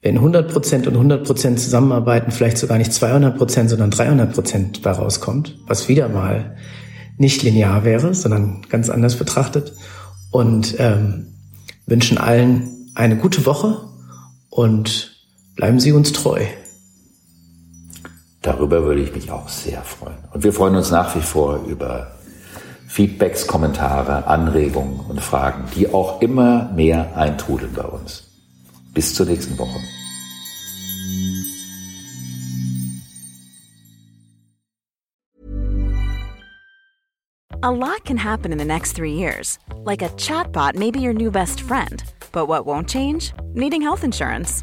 wenn 0.00 0.16
100 0.16 0.52
Prozent 0.52 0.86
und 0.86 0.94
100 0.94 1.26
Prozent 1.26 1.58
zusammenarbeiten, 1.58 2.30
vielleicht 2.30 2.58
sogar 2.58 2.78
nicht 2.78 2.92
200 2.92 3.36
Prozent, 3.36 3.70
sondern 3.70 3.90
300 3.90 4.32
Prozent 4.32 4.82
bei 4.82 4.92
rauskommt, 4.92 5.58
was 5.66 5.88
wieder 5.88 6.08
mal 6.08 6.56
nicht 7.16 7.42
linear 7.42 7.84
wäre, 7.84 8.14
sondern 8.14 8.62
ganz 8.68 8.88
anders 8.90 9.16
betrachtet. 9.16 9.74
Und 10.30 10.76
ähm, 10.78 11.34
wünschen 11.86 12.18
allen 12.18 12.90
eine 12.94 13.16
gute 13.16 13.44
Woche 13.44 13.78
und 14.50 15.17
bleiben 15.58 15.80
Sie 15.80 15.92
uns 15.92 16.12
treu. 16.12 16.46
Darüber 18.42 18.84
würde 18.84 19.02
ich 19.02 19.12
mich 19.12 19.30
auch 19.32 19.48
sehr 19.48 19.82
freuen. 19.82 20.16
Und 20.32 20.44
wir 20.44 20.52
freuen 20.52 20.76
uns 20.76 20.90
nach 20.90 21.14
wie 21.16 21.20
vor 21.20 21.64
über 21.66 22.12
Feedbacks, 22.86 23.46
Kommentare, 23.46 24.26
Anregungen 24.26 25.00
und 25.00 25.20
Fragen, 25.20 25.64
die 25.74 25.92
auch 25.92 26.22
immer 26.22 26.70
mehr 26.74 27.16
eintrudeln 27.16 27.72
bei 27.74 27.82
uns. 27.82 28.24
Bis 28.94 29.14
zur 29.14 29.26
nächsten 29.26 29.58
Woche. 29.58 29.80
A 37.60 37.70
lot 37.70 38.04
can 38.04 38.16
happen 38.16 38.52
in 38.52 38.58
the 38.58 38.64
next 38.64 38.94
three 38.94 39.14
years. 39.14 39.58
Like 39.84 40.02
a 40.02 40.08
chatbot 40.10 40.76
may 40.76 40.92
be 40.92 41.00
your 41.00 41.12
new 41.12 41.32
best 41.32 41.60
friend. 41.60 42.04
But 42.30 42.46
what 42.46 42.64
won't 42.64 42.88
change? 42.88 43.32
Needing 43.54 43.82
health 43.82 44.04
insurance. 44.04 44.62